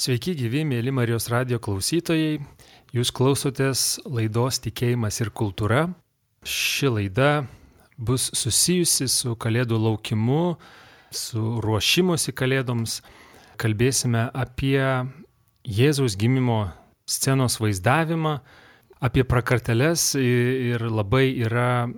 Sveiki 0.00 0.32
gyvi, 0.32 0.62
mėly 0.64 0.94
Marijos 0.96 1.26
radio 1.28 1.58
klausytojai. 1.60 2.38
Jūs 2.96 3.10
klausotės 3.12 3.80
laidos 4.08 4.56
Tikėjimas 4.64 5.18
ir 5.20 5.28
kultūra. 5.36 5.82
Ši 6.40 6.88
laida 6.88 7.26
bus 8.00 8.30
susijusi 8.32 9.10
su 9.12 9.34
Kalėdų 9.36 9.76
laukimu, 9.76 10.54
su 11.12 11.42
ruošimusi 11.60 12.32
Kalėdoms. 12.32 12.94
Kalbėsime 13.60 14.22
apie 14.32 14.80
Jėzaus 15.68 16.16
gimimo 16.16 16.62
scenos 17.04 17.58
vaizdavimą, 17.60 18.38
apie 19.04 19.26
prakarteles 19.28 20.14
ir 20.16 20.86
labai 20.88 21.26
yra 21.44 21.90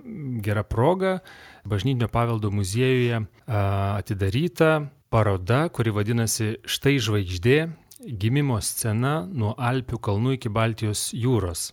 gera 0.43 0.65
proga 0.67 1.21
Bažnytinio 1.63 2.11
paveldo 2.11 2.51
muziejuje 2.51 3.23
atidaryta 3.47 4.89
paroda, 5.07 5.69
kuri 5.71 5.95
vadinasi 5.95 6.57
Štai 6.67 6.97
žvaigždė 6.99 7.61
gimimo 8.07 8.59
scena 8.61 9.23
nuo 9.29 9.53
Alpių 9.57 9.99
kalnų 10.03 10.35
iki 10.37 10.51
Baltijos 10.53 11.11
jūros. 11.15 11.71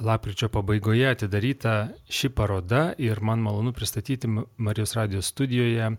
Lapkričio 0.00 0.48
pabaigoje 0.54 1.08
atidaryta 1.10 1.74
ši 2.06 2.30
paroda 2.30 2.92
ir 2.98 3.18
man 3.20 3.42
malonu 3.42 3.72
pristatyti 3.74 4.30
Marijos 4.56 4.94
radijos 4.94 5.32
studijoje 5.32 5.90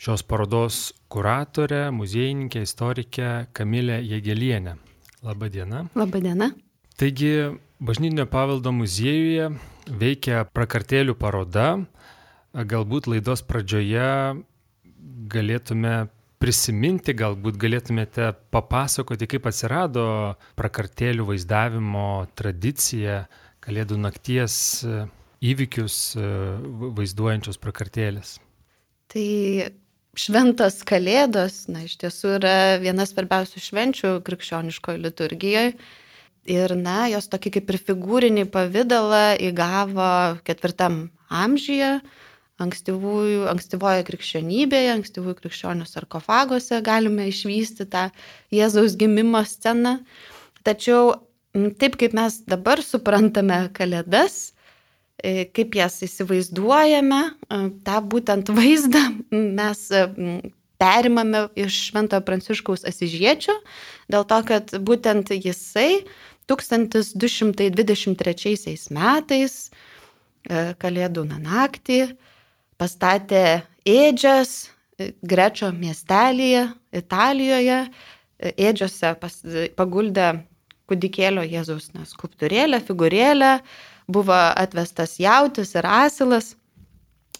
šios 0.00 0.22
parodos 0.22 0.92
kuratorę, 1.08 1.90
muziejininkę, 1.90 2.62
istorikę 2.62 3.46
Kamilę 3.52 3.98
Jėgelienę. 4.02 4.76
Labadiena. 5.22 5.84
Labadiena. 5.94 6.52
Taigi, 6.96 7.34
Bažnytinio 7.80 8.26
paveldo 8.28 8.74
muziejuje 8.76 9.46
veikia 9.88 10.42
prakartėlių 10.52 11.14
paroda. 11.16 11.78
Galbūt 12.52 13.06
laidos 13.08 13.40
pradžioje 13.40 14.08
galėtume 15.32 15.94
prisiminti, 16.40 17.14
galbūt 17.16 17.58
galėtumėte 17.60 18.32
papasakoti, 18.54 19.28
kaip 19.28 19.48
atsirado 19.50 20.04
prakartėlių 20.58 21.28
vaizdavimo 21.34 22.10
tradicija, 22.38 23.26
Kalėdų 23.60 23.98
nakties 24.00 24.54
e, 24.88 25.02
įvykius 25.44 25.96
e, 26.16 26.28
vaizduojančios 26.96 27.58
prakartėlės. 27.60 28.38
Tai 29.12 29.24
šventos 30.16 30.78
Kalėdos, 30.88 31.66
na, 31.68 31.82
iš 31.84 31.98
tiesų 32.00 32.38
yra 32.38 32.54
viena 32.80 33.04
svarbiausių 33.04 33.60
švenčių 33.66 34.14
krikščioniškoje 34.24 35.02
liturgijoje. 35.04 35.74
Ir, 36.48 36.72
na, 36.72 37.02
jos 37.12 37.28
tokį 37.28 37.52
kaip 37.58 37.68
ir 37.68 37.78
figūrinį 37.90 38.46
pavydalą 38.48 39.36
įgavo 39.50 40.08
ketvirtam 40.48 41.02
amžiuje, 41.28 41.98
ankstyvųjų, 42.60 43.46
ankstyvoje 43.50 44.04
krikščionybėje, 44.08 44.92
ankstyvųjų 44.98 45.36
krikščionių 45.40 45.86
sarkofaguose 45.88 46.80
galime 46.86 47.28
išvysti 47.30 47.88
tą 47.90 48.08
Jėzaus 48.54 48.96
gimimo 49.00 49.42
sceną. 49.48 49.98
Tačiau 50.66 51.02
taip 51.80 51.94
kaip 52.00 52.12
mes 52.16 52.32
dabar 52.48 52.82
suprantame 52.84 53.68
Kalėdas, 53.74 54.52
e, 55.22 55.44
kaip 55.50 55.74
jas 55.78 56.02
įsivaizduojame, 56.06 57.22
e, 57.26 57.30
tą 57.86 57.96
būtent 58.12 58.46
vaizdą 58.54 59.02
mes 59.30 59.80
perimame 60.80 61.40
iš 61.60 61.90
Šventojo 61.90 62.22
Pranciškaus 62.24 62.86
Asižiečio, 62.88 63.52
dėl 64.12 64.24
to, 64.24 64.38
kad 64.48 64.64
būtent 64.80 65.28
jisai 65.36 66.04
1223 66.50 68.90
metais 68.96 69.54
e, 69.68 69.70
Kalėdų 70.80 71.22
naktį 71.30 72.00
pastatė 72.80 73.62
ėdžias 73.88 74.54
e, 74.98 75.12
Grečio 75.22 75.70
miestelėje, 75.76 76.68
Italijoje. 76.96 77.82
E, 78.40 78.54
ėdžiose 78.70 79.14
pas, 79.20 79.36
paguldė 79.76 80.32
kudikėlio 80.90 81.44
Jėzaus 81.46 81.92
na, 81.94 82.06
skulptūrėlę, 82.08 82.80
figūrėlę, 82.86 83.58
buvo 84.10 84.38
atvestas 84.58 85.18
jautis 85.22 85.76
ir 85.76 85.86
asilas. 85.86 86.56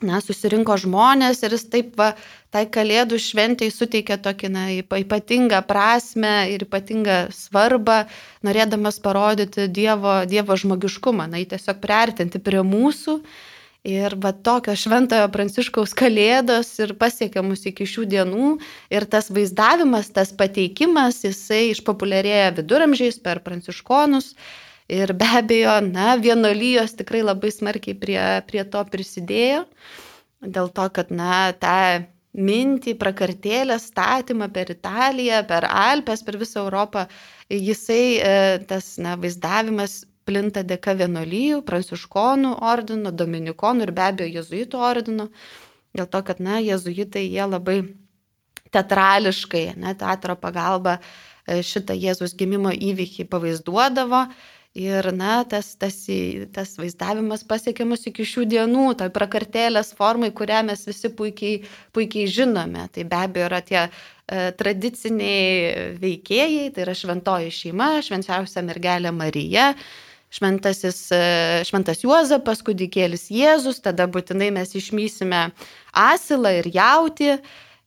Na, 0.01 0.17
susirinko 0.25 0.78
žmonės 0.81 1.43
ir 1.45 1.53
jis 1.53 1.67
taip 1.69 1.91
va, 2.01 2.15
tai 2.49 2.62
kalėdų 2.72 3.19
šventai 3.21 3.67
suteikė 3.69 4.17
tokį 4.25 4.49
na, 4.55 4.62
ypatingą 4.81 5.59
prasme 5.69 6.31
ir 6.55 6.65
ypatingą 6.65 7.19
svarbą, 7.37 8.07
norėdamas 8.47 8.97
parodyti 9.05 9.67
Dievo, 9.69 10.22
dievo 10.31 10.57
žmogiškumą, 10.57 11.28
na, 11.28 11.43
jį 11.43 11.51
tiesiog 11.53 11.83
priartinti 11.84 12.41
prie 12.41 12.65
mūsų 12.65 13.19
Ir 13.89 14.13
va 14.21 14.35
tokios 14.37 14.83
šventojo 14.83 15.29
pranciškaus 15.33 15.95
kalėdos 15.97 16.75
ir 16.85 16.93
pasiekia 17.01 17.41
mus 17.41 17.65
iki 17.65 17.87
šių 17.89 18.05
dienų. 18.13 18.49
Ir 18.93 19.07
tas 19.09 19.31
vaizdavimas, 19.33 20.11
tas 20.13 20.35
pateikimas, 20.37 21.23
jisai 21.25 21.71
išpopuliarėja 21.71 22.51
viduramžiais 22.59 23.17
per 23.25 23.41
pranciškonus. 23.41 24.35
Ir 24.91 25.15
be 25.17 25.31
abejo, 25.39 25.79
na, 25.87 26.13
vienolyjos 26.21 26.93
tikrai 26.99 27.23
labai 27.25 27.55
smarkiai 27.55 27.97
prie, 27.97 28.21
prie 28.51 28.67
to 28.69 28.85
prisidėjo. 28.93 29.65
Dėl 30.45 30.69
to, 30.77 30.89
kad, 30.93 31.09
na, 31.15 31.55
tą 31.57 32.05
mintį, 32.37 32.99
prakartėlę 33.01 33.79
statymą 33.81 34.51
per 34.53 34.75
Italiją, 34.75 35.41
per 35.49 35.65
Alpes, 35.67 36.21
per 36.27 36.37
visą 36.39 36.67
Europą, 36.67 37.07
jisai, 37.49 38.05
e, 38.21 38.37
tas, 38.69 38.99
na, 39.01 39.17
vaizdavimas 39.17 40.03
plinta 40.31 40.63
dėka 40.67 40.95
vienolyjų, 41.03 41.65
pranciškonų 41.67 42.55
ordino, 42.73 43.11
dominikonų 43.11 43.89
ir 43.89 43.95
be 43.97 44.07
abejo 44.07 44.37
jezuitų 44.39 44.85
ordino. 44.91 45.27
Dėl 45.97 46.07
to, 46.07 46.23
kad, 46.23 46.39
na, 46.39 46.61
jezuitai 46.63 47.27
jie 47.27 47.43
labai 47.51 47.81
teatrališkai, 48.71 49.65
ne, 49.83 49.95
teatro 49.99 50.37
pagalba 50.39 51.01
e, 51.01 51.61
šitą 51.67 51.97
Jėzus 51.99 52.37
gimimo 52.39 52.71
įvykį 52.71 53.27
pavaizduodavo. 53.31 54.29
Ir, 54.79 55.09
na, 55.11 55.41
tas, 55.51 55.73
tas, 55.75 55.97
tas 56.55 56.77
vaizdavimas 56.79 57.43
pasiekė 57.43 57.83
mus 57.91 58.07
iki 58.07 58.23
šių 58.23 58.45
dienų, 58.53 58.85
tai 59.01 59.09
prakartėlės 59.11 59.91
formai, 59.99 60.29
kurią 60.31 60.61
mes 60.69 60.87
visi 60.87 61.11
puikiai, 61.11 61.65
puikiai 61.91 62.29
žinome. 62.31 62.85
Tai 62.95 63.03
be 63.11 63.19
abejo 63.19 63.49
yra 63.49 63.59
tie 63.67 63.81
e, 63.83 63.91
tradiciniai 64.61 65.99
veikėjai, 65.99 66.71
tai 66.77 66.87
yra 66.87 66.95
šventoji 66.95 67.51
šeima, 67.57 67.97
švenčiausia 68.07 68.63
mergelė 68.63 69.11
Marija, 69.11 69.73
šventasis, 70.31 71.01
e, 71.13 71.23
šventas 71.67 72.05
Juozapas, 72.05 72.63
kūdikėlis 72.67 73.29
Jėzus, 73.35 73.83
tada 73.83 74.07
būtinai 74.11 74.51
mes 74.55 74.77
išmysime 74.79 75.49
asilą 75.93 76.55
ir 76.61 76.71
jauti. 76.75 77.35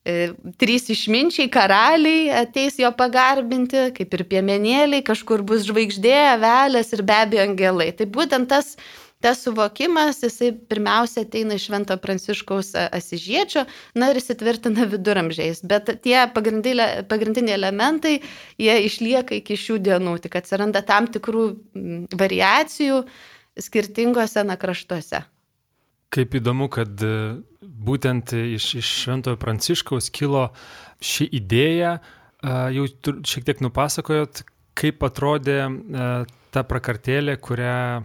E, 0.03 0.33
trys 0.59 0.89
išminčiai 0.91 1.47
karaliai 1.47 2.27
ateis 2.41 2.75
jo 2.81 2.89
pagarbinti, 2.99 3.85
kaip 3.95 4.17
ir 4.17 4.25
piemenėliai, 4.33 5.05
kažkur 5.07 5.45
bus 5.47 5.63
žvaigždė, 5.69 6.17
velės 6.43 6.91
ir 6.91 7.05
be 7.07 7.15
abejo 7.15 7.45
angelai. 7.47 7.93
Tai 7.95 8.09
būtent 8.11 8.51
tas 8.51 8.73
tas 9.23 9.39
suvokimas, 9.45 10.19
jisai 10.23 10.51
pirmiausia 10.69 11.23
ateina 11.23 11.55
iš 11.55 11.69
Švento 11.69 11.95
Pranciškaus 12.01 12.73
e, 12.75 12.85
Asižiečio, 12.99 13.63
na 13.95 14.11
ir 14.11 14.19
įsitvirtina 14.19 14.87
viduramžiais, 14.91 15.63
bet 15.67 15.93
tie 16.03 16.17
pagrindiniai 16.35 17.55
elementai, 17.55 18.17
jie 18.59 18.75
išlieka 18.87 19.39
iki 19.39 19.57
šių 19.59 19.79
dienų, 19.87 20.17
tik 20.25 20.35
atsiranda 20.41 20.83
tam 20.85 21.07
tikrų 21.11 21.45
variacijų 22.19 23.03
skirtingose 23.63 24.43
na 24.43 24.59
kraštuose. 24.59 25.23
Kaip 26.13 26.35
įdomu, 26.37 26.67
kad 26.73 26.91
e, 27.01 27.15
būtent 27.63 28.35
iš, 28.37 28.73
iš 28.83 28.93
Šventojo 29.05 29.39
Pranciškaus 29.39 30.11
kilo 30.13 30.49
ši 31.03 31.31
idėja, 31.39 31.97
jau 32.43 32.85
šiek 33.23 33.45
tiek 33.47 33.61
nupasakojot, 33.63 34.41
kaip 34.75 35.03
atrodė 35.07 35.61
ta 36.51 36.63
prakartėlė, 36.67 37.37
kurią 37.39 38.03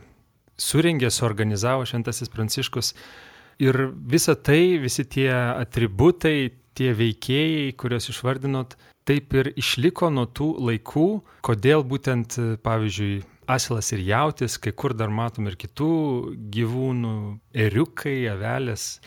suringė, 0.58 1.10
suorganizavo 1.14 1.86
Šventasis 1.88 2.30
Pranciškus. 2.32 2.92
Ir 3.62 3.88
visa 4.06 4.36
tai, 4.36 4.78
visi 4.82 5.04
tie 5.08 5.30
atributai, 5.32 6.52
tie 6.78 6.92
veikėjai, 6.94 7.72
kuriuos 7.78 8.10
išvardinot, 8.12 8.76
taip 9.08 9.34
ir 9.34 9.50
išliko 9.58 10.12
nuo 10.14 10.28
tų 10.30 10.52
laikų, 10.68 11.08
kodėl 11.46 11.82
būtent, 11.88 12.36
pavyzdžiui, 12.62 13.22
asilas 13.48 13.88
ir 13.96 14.04
jautis, 14.04 14.58
kai 14.60 14.74
kur 14.76 14.94
dar 14.94 15.10
matom 15.10 15.48
ir 15.48 15.56
kitų 15.58 15.92
gyvūnų, 16.54 17.14
eriukai, 17.66 18.20
avelės. 18.30 18.98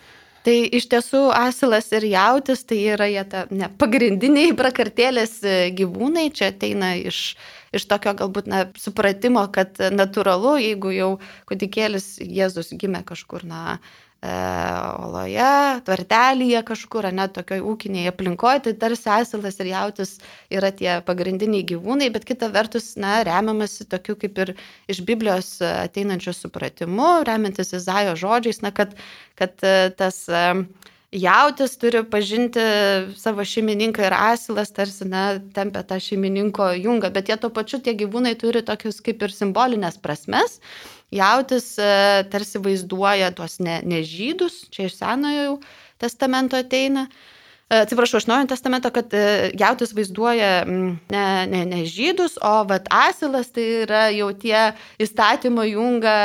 Tai 0.42 0.56
iš 0.74 0.88
tiesų 0.90 1.28
asilas 1.38 1.92
ir 1.94 2.08
jautis 2.10 2.64
tai 2.66 2.80
yra 2.96 3.06
jie 3.12 3.24
ta, 3.30 3.44
ne, 3.54 3.70
pagrindiniai 3.82 4.56
prakartėlės 4.58 5.36
gyvūnai, 5.78 6.32
čia 6.34 6.50
ateina 6.50 6.96
iš 6.98 7.36
iš 7.72 7.88
tokio 7.88 8.14
galbūt 8.20 8.50
na, 8.52 8.66
supratimo, 8.80 9.44
kad 9.54 9.80
natūralu, 9.96 10.58
jeigu 10.60 10.92
jau 10.92 11.12
kūdikėlis 11.50 12.18
Jėzus 12.20 12.74
gimė 12.76 13.04
kažkur, 13.08 13.46
na, 13.48 13.78
e, 13.78 14.11
oloje, 14.22 15.82
tvartelėje 15.88 16.62
kažkur, 16.68 17.08
ne 17.10 17.26
tokioje 17.34 17.64
ūkinėje 17.66 18.12
aplinkoje, 18.12 18.60
tai 18.68 18.74
tarsi 18.84 19.10
asilas 19.10 19.58
ir 19.58 19.72
jautis 19.72 20.12
yra 20.54 20.70
tie 20.70 21.00
pagrindiniai 21.08 21.66
gyvūnai, 21.72 22.12
bet 22.14 22.28
kita 22.30 22.52
vertus, 22.54 22.94
na, 23.02 23.24
remiamasi 23.26 23.90
tokiu 23.90 24.14
kaip 24.22 24.38
ir 24.44 24.54
iš 24.92 25.02
Biblijos 25.08 25.56
ateinančiu 25.66 26.36
supratimu, 26.38 27.24
remiantis 27.26 27.74
Izaijo 27.74 28.14
žodžiais, 28.22 28.62
na, 28.62 28.70
kad, 28.70 28.94
kad 29.42 29.58
e, 29.66 29.90
tas 29.98 30.22
uh, 30.30 30.62
jautis 31.12 31.76
turi 31.78 32.04
pažinti 32.08 32.64
savo 33.20 33.44
šeimininką 33.46 34.06
ir 34.08 34.16
asilas 34.16 34.72
tarsi, 34.72 35.06
na, 35.08 35.26
tempia 35.56 35.84
tą 35.84 36.00
šeimininko 36.00 36.72
jungą, 36.80 37.12
bet 37.12 37.30
jie 37.30 37.38
tuo 37.38 37.52
pačiu 37.52 37.82
tie 37.84 37.94
gyvūnai 38.00 38.38
turi 38.40 38.64
tokius 38.64 39.02
kaip 39.04 39.24
ir 39.24 39.36
simbolinės 39.36 40.00
prasmes. 40.02 40.60
Jautis 41.12 41.74
e, 41.76 41.92
tarsi 42.32 42.62
vaizduoja 42.64 43.34
tuos 43.36 43.60
ne, 43.60 43.82
nežydus, 43.84 44.64
čia 44.72 44.88
iš 44.88 44.96
senojo 45.02 45.60
testamento 46.00 46.56
ateina. 46.56 47.10
E, 47.10 47.41
atsiprašau, 47.72 48.20
iš 48.20 48.28
Naujojo 48.28 48.50
testamento, 48.52 48.90
kad 48.92 49.14
e, 49.14 49.52
jautis 49.60 49.94
vaizduoja 49.96 50.52
ne, 50.68 51.26
ne, 51.48 51.62
ne 51.70 51.82
žydus, 51.88 52.36
o 52.44 52.54
vat 52.68 52.90
asilas 52.92 53.52
tai 53.56 53.68
yra 53.86 54.04
jau 54.12 54.28
tie 54.36 54.74
įstatymo 55.02 55.64
junga 55.70 56.16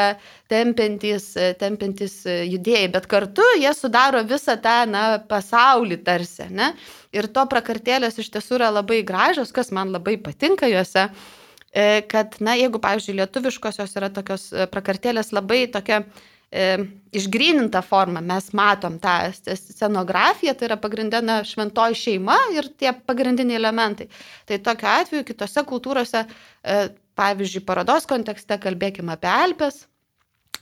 tempiantys, 0.50 1.30
e, 1.38 1.52
tempiantys 1.60 2.18
judėjai, 2.26 2.90
bet 2.98 3.08
kartu 3.10 3.46
jie 3.60 3.72
sudaro 3.78 4.24
visą 4.26 4.58
tą 4.62 4.76
na, 4.90 5.06
pasaulį 5.30 6.02
tarsi. 6.06 6.50
Ne? 6.50 6.72
Ir 7.14 7.30
to 7.30 7.46
prakartėlės 7.50 8.18
iš 8.18 8.32
tiesų 8.34 8.58
yra 8.60 8.74
labai 8.74 9.04
gražios, 9.06 9.54
kas 9.54 9.70
man 9.74 9.94
labai 9.94 10.18
patinka 10.18 10.70
juose 10.70 11.10
kad, 12.08 12.38
na, 12.40 12.54
jeigu, 12.56 12.80
pavyzdžiui, 12.80 13.18
lietuviškosios 13.18 13.90
yra 13.98 14.08
tokios 14.08 14.46
prakartėlės 14.72 15.28
labai 15.36 15.66
tokia 15.68 15.98
e, 16.00 16.06
išgrininta 16.52 17.82
forma 17.82 18.20
mes 18.22 18.52
matom 18.54 19.00
tą 19.02 19.32
scenografiją, 19.34 20.54
tai 20.54 20.68
yra 20.68 20.76
pagrindinė 20.78 21.40
šventoji 21.44 21.98
šeima 21.98 22.36
ir 22.54 22.68
tie 22.78 22.92
pagrindiniai 22.94 23.58
elementai. 23.58 24.06
Tai 24.46 24.60
tokiu 24.62 24.88
atveju 24.92 25.26
kitose 25.26 25.64
kultūrose, 25.66 26.22
e, 26.62 26.78
pavyzdžiui, 27.18 27.64
parodos 27.66 28.06
kontekste 28.06 28.60
kalbėkime 28.62 29.16
apie 29.16 29.30
Alpes, 29.32 29.86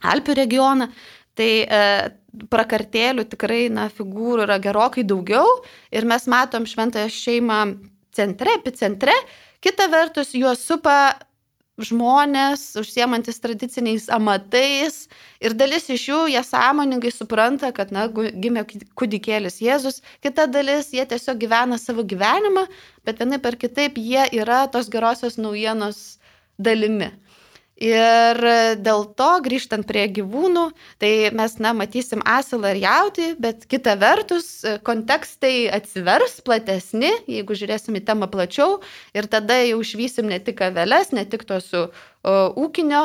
Alpių 0.05 0.35
regioną, 0.35 0.89
tai 1.37 1.51
e, 1.63 1.83
prakartėlių 2.51 3.27
tikrai, 3.29 3.69
na, 3.69 3.87
figūrų 3.93 4.47
yra 4.47 4.57
gerokai 4.59 5.05
daugiau 5.07 5.45
ir 5.93 6.07
mes 6.09 6.25
matom 6.27 6.65
šventąją 6.67 7.11
šeimą 7.13 7.61
centre, 8.15 8.57
epicentre, 8.57 9.13
kita 9.61 9.87
vertus 9.91 10.33
juos 10.33 10.65
supa 10.65 11.15
žmonės, 11.81 12.61
užsiemantis 12.79 13.41
tradiciniais 13.43 14.07
amatais 14.13 15.09
ir 15.43 15.55
dalis 15.59 15.89
iš 15.91 16.07
jų 16.09 16.19
jie 16.31 16.43
sąmoningai 16.47 17.11
supranta, 17.11 17.71
kad, 17.75 17.91
na, 17.91 18.07
gimė 18.07 18.63
kūdikėlis 18.95 19.59
Jėzus, 19.63 19.99
kita 20.23 20.47
dalis 20.47 20.93
jie 20.95 21.03
tiesiog 21.03 21.41
gyvena 21.41 21.79
savo 21.81 22.05
gyvenimą, 22.07 22.65
bet 23.03 23.19
vienai 23.19 23.41
per 23.43 23.59
kitaip 23.59 23.99
jie 23.99 24.23
yra 24.39 24.65
tos 24.71 24.87
gerosios 24.91 25.35
naujienos 25.37 26.17
dalimi. 26.57 27.11
Ir 27.75 28.37
dėl 28.79 29.01
to, 29.19 29.27
grįžtant 29.43 29.83
prie 29.87 30.05
gyvūnų, 30.15 30.69
tai 31.03 31.09
mes, 31.35 31.57
na, 31.59 31.73
matysim 31.75 32.21
asilą 32.23 32.71
ir 32.71 32.79
jautį, 32.85 33.27
bet 33.43 33.65
kita 33.67 33.97
vertus, 33.99 34.63
kontekstai 34.87 35.67
atsivers 35.75 36.39
platesni, 36.47 37.11
jeigu 37.27 37.57
žiūrėsim 37.59 37.99
į 37.99 38.05
temą 38.07 38.31
plačiau, 38.31 38.79
ir 39.11 39.27
tada 39.27 39.59
jau 39.59 39.81
išvysim 39.83 40.31
ne 40.31 40.39
tik 40.39 40.63
aveles, 40.63 41.11
ne 41.11 41.27
tik 41.27 41.43
tos 41.43 41.67
ūkinio, 42.23 43.03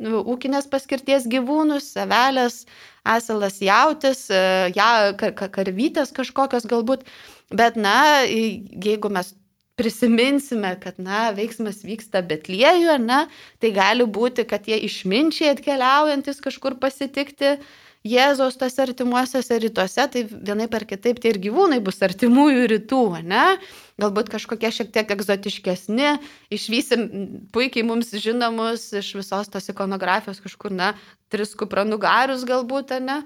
ūkinės 0.00 0.72
paskirties 0.72 1.28
gyvūnus, 1.28 1.92
avelės, 2.00 2.62
asilas 3.04 3.60
jautis, 3.60 4.30
ja, 4.32 5.12
karvytės 5.12 6.16
kažkokios 6.16 6.64
galbūt, 6.72 7.04
bet, 7.52 7.76
na, 7.76 8.24
jeigu 8.24 9.12
mes 9.12 9.36
prisiminsime, 9.76 10.74
kad, 10.80 10.98
na, 11.02 11.30
veiksmas 11.36 11.82
vyksta 11.84 12.22
Betliejuje, 12.24 12.98
ne, 13.02 13.26
tai 13.60 13.72
gali 13.76 14.06
būti, 14.08 14.46
kad 14.48 14.64
tie 14.64 14.78
išminčiai 14.88 15.52
atkeliaujantis 15.52 16.40
kažkur 16.44 16.78
pasitikti 16.80 17.58
Jėzaus 18.06 18.54
tose 18.54 18.78
artimuosiuose 18.84 19.56
rytuose, 19.64 20.04
tai 20.12 20.22
vienai 20.30 20.68
per 20.70 20.84
kitaip 20.86 21.18
tai 21.22 21.32
ir 21.32 21.40
gyvūnai 21.42 21.80
bus 21.82 21.98
artimųjų 22.06 22.68
rytų, 22.70 23.02
ne? 23.26 23.56
Galbūt 23.98 24.30
kažkokie 24.30 24.70
šiek 24.76 24.92
tiek 24.94 25.10
egzotiškesni, 25.10 26.12
išvysim 26.54 27.08
puikiai 27.56 27.82
mums 27.88 28.12
žinomus 28.22 28.92
iš 29.00 29.10
visos 29.18 29.50
tos 29.50 29.66
ikonografijos 29.72 30.38
kažkur, 30.44 30.76
na, 30.76 30.92
tris 31.32 31.56
kupranugarius 31.58 32.46
galbūt, 32.46 32.94
ne? 33.02 33.24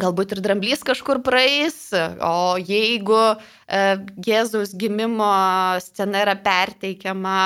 Galbūt 0.00 0.34
ir 0.34 0.42
dramblys 0.44 0.82
kažkur 0.86 1.20
praeis, 1.24 1.76
o 1.94 2.56
jeigu 2.58 3.20
e, 3.34 3.82
Jėzaus 4.26 4.74
gimimo 4.78 5.30
scena 5.84 6.24
yra 6.24 6.34
perteikiama 6.40 7.38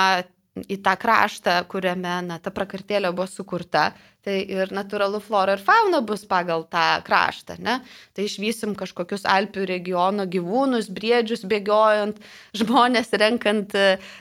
į 0.67 0.79
tą 0.83 0.95
kraštą, 0.99 1.59
kuriame 1.71 2.19
na, 2.25 2.39
ta 2.41 2.51
prakartėlė 2.51 3.13
buvo 3.13 3.29
sukurta, 3.29 3.91
tai 4.29 4.43
ir 4.45 4.69
natūralu 4.75 5.19
flora 5.23 5.55
ir 5.57 5.63
fauna 5.63 6.01
bus 6.05 6.21
pagal 6.29 6.65
tą 6.69 7.01
kraštą. 7.05 7.57
Ne? 7.65 7.79
Tai 8.13 8.25
išvysim 8.27 8.75
kažkokius 8.77 9.25
Alpių 9.29 9.65
regiono 9.69 10.27
gyvūnus, 10.29 10.91
briedžius 10.93 11.45
bėgiojant, 11.49 12.19
žmonės 12.61 13.09
renkant, 13.21 13.73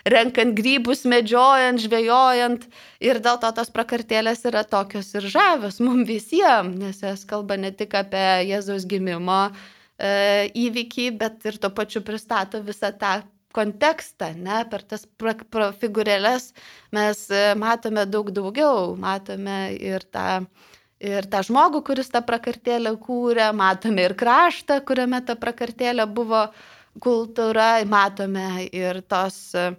renkant 0.08 0.56
grybus, 0.56 1.05
medžiojant, 1.08 1.82
žvejojant. 1.84 2.69
Ir 3.05 3.20
dėl 3.25 3.40
to 3.43 3.52
tos 3.60 3.72
prakartėlės 3.75 4.46
yra 4.49 4.64
tokios 4.66 5.12
ir 5.19 5.28
žavios 5.28 5.82
mums 5.84 6.08
visiems, 6.08 6.78
nes 6.81 7.02
jas 7.04 7.26
kalba 7.28 7.58
ne 7.61 7.75
tik 7.76 7.99
apie 7.99 8.26
Jėzaus 8.49 8.88
gimimo 8.88 9.43
e, 9.49 10.49
įvykį, 10.66 11.11
bet 11.20 11.44
ir 11.50 11.61
tuo 11.61 11.70
pačiu 11.75 12.02
pristato 12.06 12.62
visą 12.64 12.94
tą 12.96 13.20
kontekstą, 13.56 14.33
ne, 14.37 14.62
per 14.71 14.85
tas 14.85 15.06
figūrėlės 15.81 16.50
mes 16.95 17.21
e, 17.33 17.45
matome 17.59 18.05
daug 18.06 18.31
daugiau, 18.35 18.95
matome 19.00 19.75
ir 19.75 20.05
tą, 20.12 20.45
ir 21.00 21.29
tą 21.31 21.43
žmogų, 21.49 21.83
kuris 21.87 22.12
tą 22.12 22.23
prakartėlę 22.27 22.95
kūrė, 23.00 23.50
matome 23.56 24.05
ir 24.09 24.17
kraštą, 24.19 24.81
kuriame 24.85 25.23
ta 25.25 25.37
prakartėlė 25.37 26.06
buvo 26.06 26.49
kultūra, 27.00 27.85
matome 27.89 28.69
ir 28.69 29.03
tos, 29.09 29.55
e, 29.55 29.73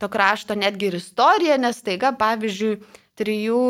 to 0.00 0.08
krašto 0.08 0.56
netgi 0.56 0.88
ir 0.88 1.00
istoriją, 1.00 1.60
nes 1.60 1.82
taiga, 1.84 2.14
pavyzdžiui, 2.16 2.78
trijų 3.20 3.64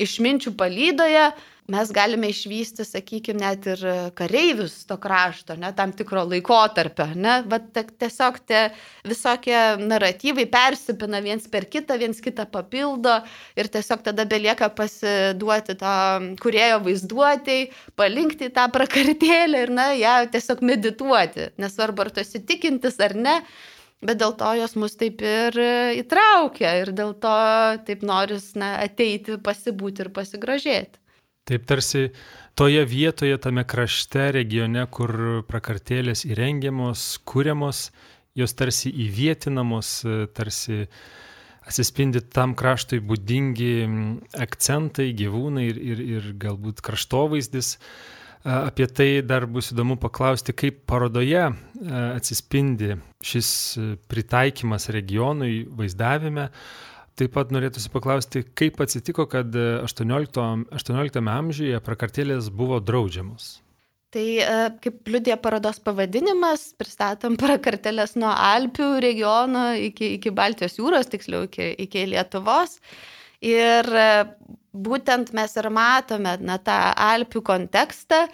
išminčių 0.00 0.52
palydoje 0.58 1.30
mes 1.70 1.90
galime 1.94 2.30
išvysti, 2.32 2.84
sakykime, 2.86 3.40
net 3.40 3.66
ir 3.70 3.82
kareivius 4.18 4.74
to 4.88 4.96
krašto, 5.00 5.56
ne, 5.60 5.70
tam 5.76 5.92
tikro 5.96 6.24
laikotarpio, 6.28 7.06
ne, 7.14 7.40
bet 7.48 7.70
tiesiog 8.00 8.40
tie 8.48 8.62
visokie 9.06 9.58
naratyvai 9.80 10.46
persipina 10.50 11.22
viens 11.24 11.46
per 11.50 11.68
kitą, 11.70 11.98
viens 12.00 12.20
kitą 12.22 12.46
papildo 12.50 13.20
ir 13.58 13.70
tiesiog 13.72 14.04
tada 14.10 14.26
belieka 14.28 14.70
pasiduoti 14.76 15.78
to 15.80 15.96
kurėjo 16.42 16.80
vaizduotėjai, 16.86 17.66
palinkti 17.98 18.50
tą 18.54 18.68
prakartėlę 18.74 19.66
ir, 19.66 19.74
na, 19.74 19.90
ją 19.96 20.16
tiesiog 20.32 20.64
medituoti, 20.66 21.50
nesvarbu, 21.60 22.06
ar 22.06 22.14
tu 22.14 22.24
esi 22.24 22.42
tikintis 22.46 23.00
ar 23.02 23.16
ne. 23.16 23.40
Bet 24.00 24.16
dėl 24.16 24.32
to 24.40 24.48
jos 24.56 24.78
mus 24.80 24.94
taip 24.96 25.20
ir 25.20 25.58
įtraukia 26.00 26.70
ir 26.80 26.92
dėl 26.96 27.12
to 27.20 27.34
taip 27.84 28.06
noris 28.08 28.54
na, 28.56 28.78
ateiti, 28.86 29.36
pasibūti 29.44 30.06
ir 30.06 30.08
pasigrožėti. 30.16 30.99
Taip 31.50 31.64
tarsi 31.66 32.04
toje 32.54 32.84
vietoje, 32.86 33.34
tame 33.42 33.64
krašte, 33.66 34.28
regione, 34.36 34.84
kur 34.86 35.10
prakartėlės 35.48 36.22
įrengiamos, 36.28 37.02
kūriamos, 37.26 37.88
jos 38.38 38.54
tarsi 38.54 38.92
įvietinamos, 39.06 39.88
tarsi 40.36 40.84
atsispindi 41.66 42.22
tam 42.30 42.54
kraštui 42.54 43.00
būdingi 43.02 43.72
akcentai, 44.46 45.08
gyvūnai 45.18 45.64
ir, 45.72 45.80
ir, 45.90 46.04
ir 46.20 46.28
galbūt 46.38 46.84
kraštovaizdis. 46.86 47.72
Apie 48.46 48.86
tai 48.86 49.08
dar 49.26 49.48
bus 49.50 49.72
įdomu 49.74 49.98
paklausti, 50.00 50.54
kaip 50.54 50.84
parodoje 50.86 51.48
atsispindi 51.90 52.94
šis 53.26 53.50
pritaikymas 54.06 54.86
regionui 54.94 55.64
vaizdavime, 55.66 56.46
Taip 57.20 57.34
pat 57.36 57.50
norėtųsi 57.52 57.90
paklausti, 57.92 58.40
kaip 58.56 58.78
atsitiko, 58.80 59.26
kad 59.28 59.52
18, 59.52 60.44
18 60.72 61.20
amžiuje 61.28 61.80
prakartėlės 61.84 62.48
buvo 62.48 62.78
draudžiamos. 62.80 63.58
Tai 64.10 64.24
e, 64.42 64.54
kaip 64.82 65.06
liudė 65.12 65.36
parodos 65.38 65.78
pavadinimas, 65.84 66.70
pristatom 66.80 67.36
prakartėlės 67.38 68.16
nuo 68.18 68.30
Alpių 68.32 68.88
regiono 69.04 69.68
iki, 69.78 70.14
iki 70.16 70.32
Baltijos 70.34 70.78
jūros, 70.80 71.10
tiksliau 71.12 71.44
iki, 71.46 71.68
iki 71.84 72.08
Lietuvos. 72.10 72.78
Ir 73.44 73.86
e, 73.86 74.08
būtent 74.72 75.30
mes 75.36 75.54
ir 75.60 75.70
matome 75.76 76.34
na, 76.42 76.56
tą 76.58 76.78
Alpių 77.04 77.44
kontekstą, 77.52 78.24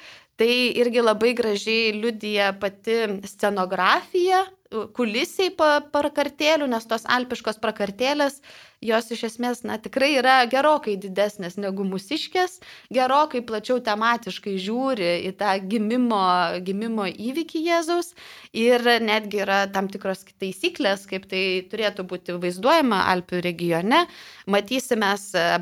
tai 0.40 0.50
irgi 0.80 1.04
labai 1.04 1.34
gražiai 1.36 1.92
liudija 1.98 2.54
pati 2.60 3.02
scenografija, 3.28 4.46
kulisiai 4.70 5.52
prakartėlių, 5.92 6.66
nes 6.70 6.86
tos 6.88 7.04
alpiškos 7.08 7.58
prakartėlės, 7.62 8.40
jos 8.84 9.08
iš 9.14 9.22
esmės, 9.30 9.62
na, 9.66 9.78
tikrai 9.82 10.12
yra 10.18 10.36
gerokai 10.50 10.96
didesnės 11.00 11.56
negu 11.60 11.86
mūsiškės, 11.86 12.58
gerokai 12.92 13.42
plačiau 13.46 13.78
tematiškai 13.84 14.56
žiūri 14.60 15.10
į 15.30 15.32
tą 15.40 15.54
gimimo, 15.70 16.22
gimimo 16.66 17.08
įvykį 17.08 17.64
Jėzaus 17.68 18.12
ir 18.52 18.84
netgi 19.02 19.42
yra 19.46 19.64
tam 19.72 19.88
tikros 19.92 20.26
taisyklės, 20.36 21.06
kaip 21.10 21.28
tai 21.30 21.42
turėtų 21.70 22.06
būti 22.10 22.36
vaizduojama 22.42 23.06
Alpių 23.14 23.42
regione. 23.46 24.04
Matysime 24.50 25.14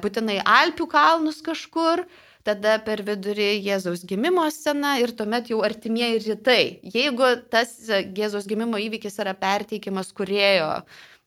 būtinai 0.02 0.40
Alpių 0.42 0.88
kalnus 0.90 1.42
kažkur, 1.44 2.06
tada 2.44 2.76
per 2.84 3.02
vidurį 3.06 3.48
Jėzaus 3.64 4.04
gimimo 4.08 4.44
scena 4.52 4.98
ir 5.02 5.14
tuomet 5.16 5.48
jau 5.52 5.62
artimieji 5.66 6.22
rytai. 6.28 6.62
Jeigu 6.94 7.34
tas 7.52 7.74
Jėzaus 7.88 8.46
gimimo 8.50 8.80
įvykis 8.80 9.18
yra 9.24 9.34
perteikimas 9.38 10.12
kurėjo 10.16 10.70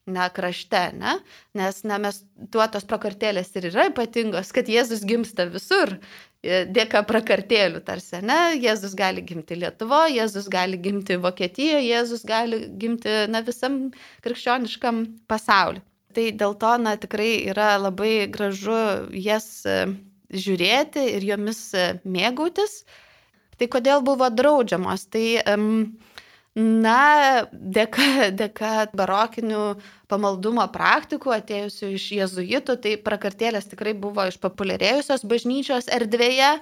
na, 0.07 0.29
krašte, 0.31 0.85
ne? 0.95 1.17
nes 1.57 1.81
na, 1.83 1.97
mes 1.99 2.21
tuo 2.53 2.63
tos 2.71 2.87
prakartėlės 2.87 3.51
ir 3.59 3.67
yra 3.73 3.89
ypatingos, 3.89 4.53
kad 4.55 4.69
Jėzus 4.71 5.03
gimsta 5.07 5.49
visur, 5.51 5.97
dėka 6.43 7.01
prakartėlių 7.09 7.81
tarsi, 7.83 8.21
ne? 8.23 8.55
Jėzus 8.55 8.95
gali 8.97 9.25
gimti 9.27 9.57
Lietuvoje, 9.59 10.15
Jėzus 10.21 10.47
gali 10.53 10.79
gimti 10.79 11.19
Vokietijoje, 11.19 11.83
Jėzus 11.89 12.23
gali 12.27 12.63
gimti 12.79 13.25
na, 13.33 13.43
visam 13.43 13.89
krikščioniškam 14.23 15.03
pasauliu. 15.27 15.83
Tai 16.15 16.29
dėl 16.39 16.55
to, 16.57 16.69
na, 16.81 16.95
tikrai 16.97 17.33
yra 17.51 17.75
labai 17.77 18.29
gražu 18.31 18.79
jas 19.11 19.67
žiūrėti 20.33 21.03
ir 21.15 21.27
jomis 21.31 21.61
e, 21.73 21.87
mėgautis. 22.05 22.81
Tai 23.57 23.67
kodėl 23.73 24.03
buvo 24.05 24.29
draudžiamos? 24.29 25.07
Tai 25.09 25.25
Na, 26.57 27.45
dėka, 27.53 28.31
dėka 28.33 28.87
barokinių 28.97 29.75
pamaldumo 30.09 30.63
praktikų 30.73 31.35
atėjusių 31.35 31.89
iš 31.93 32.05
jezuitų, 32.17 32.75
tai 32.81 32.95
prakartėlės 32.97 33.69
tikrai 33.69 33.93
buvo 33.93 34.25
išpopuliarėjusios 34.31 35.21
bažnyčios 35.29 35.85
erdvėje. 35.93 36.55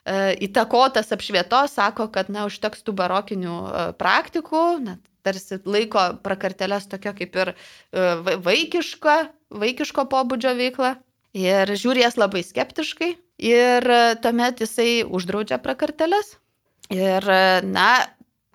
E, 0.04 0.36
įtakotas 0.44 1.08
apšvietos 1.16 1.78
sako, 1.78 2.10
kad, 2.12 2.28
na, 2.32 2.44
užteks 2.48 2.84
tų 2.84 2.92
barokinių 2.98 3.54
e, 3.64 3.84
praktikų, 3.96 4.64
na, 4.84 4.98
tarsi 5.24 5.56
laiko 5.64 6.02
prakartelės 6.24 6.90
tokia 6.92 7.14
kaip 7.16 7.38
ir 7.40 7.54
e, 7.54 8.36
vaikiška, 8.44 9.16
vaikiško 9.64 10.04
pobūdžio 10.12 10.52
veikla. 10.60 10.94
Ir 11.34 11.70
žiūri 11.74 12.04
jas 12.04 12.16
labai 12.20 12.44
skeptiškai. 12.46 13.14
Ir 13.42 13.86
tuomet 14.22 14.62
jisai 14.62 15.02
uždraudžia 15.02 15.58
prakartelės. 15.62 16.36
Ir, 16.94 17.26
na, 17.66 17.88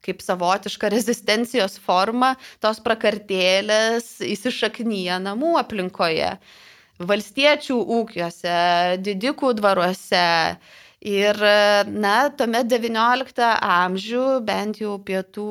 kaip 0.06 0.24
savotiška 0.24 0.92
rezistencijos 0.94 1.76
forma, 1.84 2.36
tos 2.64 2.80
prakartėlės 2.86 4.20
įsišaknyja 4.24 5.20
namų 5.24 5.58
aplinkoje, 5.60 6.36
valstiečių 7.04 7.80
ūkiuose, 8.00 8.60
didikų 9.04 9.56
dvaruose, 9.60 10.28
Ir, 11.00 11.38
na, 11.88 12.28
tuomet 12.36 12.68
XIX 12.68 13.46
amžių, 13.64 14.24
bent 14.44 14.82
jau 14.82 14.98
pietų, 15.00 15.46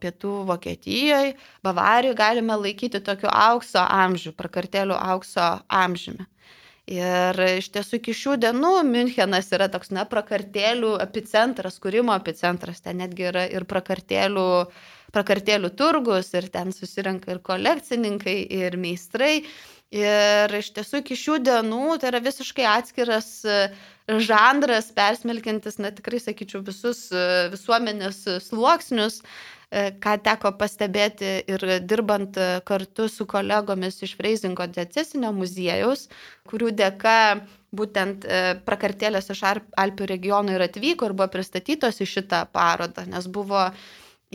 pietų 0.00 0.30
Vokietijoje, 0.48 1.34
Bavarijoje 1.60 2.16
galime 2.16 2.56
laikyti 2.56 3.02
tokiu 3.04 3.28
aukso 3.28 3.84
amžių, 3.84 4.32
prakartėlių 4.32 4.96
aukso 4.96 5.44
amžiumi. 5.68 6.24
Ir 6.84 7.38
iš 7.56 7.70
tiesų 7.72 7.96
iki 7.96 8.12
šių 8.12 8.34
dienų 8.42 8.72
Münchenas 8.84 9.46
yra 9.56 9.70
toks, 9.72 9.88
na, 9.96 10.02
prakartėlių 10.04 10.98
epicentras, 11.00 11.78
kūrimo 11.80 12.12
epicentras, 12.12 12.82
ten 12.84 13.00
netgi 13.00 13.30
yra 13.30 13.46
ir 13.48 13.64
prakartėlių, 13.64 14.44
prakartėlių 15.16 15.70
turgus, 15.80 16.28
ir 16.36 16.50
ten 16.52 16.76
susirenka 16.76 17.32
ir 17.32 17.40
kolekcininkai, 17.46 18.36
ir 18.60 18.76
meistrai. 18.76 19.46
Ir 19.94 20.52
iš 20.58 20.72
tiesų 20.76 21.00
iki 21.00 21.16
šių 21.16 21.38
dienų 21.46 21.96
tai 22.02 22.10
yra 22.10 22.20
visiškai 22.20 22.64
atskiras 22.66 23.28
e, 23.46 23.58
žanras, 24.28 24.90
persmelkintis, 24.92 25.78
na 25.80 25.92
tikrai 25.94 26.18
sakyčiau, 26.20 26.64
visus 26.66 27.06
e, 27.14 27.26
visuomenės 27.52 28.24
sluoksnius, 28.48 29.20
e, 29.22 29.53
ką 29.74 30.14
teko 30.22 30.52
pastebėti 30.58 31.30
ir 31.50 31.64
dirbant 31.82 32.38
kartu 32.68 33.08
su 33.10 33.26
kolegomis 33.26 34.02
iš 34.06 34.14
Freizingo 34.18 34.66
diecesinio 34.70 35.32
muziejaus, 35.34 36.06
kurių 36.50 36.70
dėka 36.78 37.16
būtent 37.74 38.26
prakartėlės 38.66 39.32
iš 39.34 39.42
Alpių 39.50 40.08
regionų 40.12 40.54
ir 40.54 40.66
atvyko 40.68 41.08
ir 41.08 41.16
buvo 41.18 41.28
pristatytos 41.32 41.98
į 42.04 42.10
šitą 42.12 42.44
parodą, 42.54 43.06
nes 43.10 43.26
buvo 43.26 43.66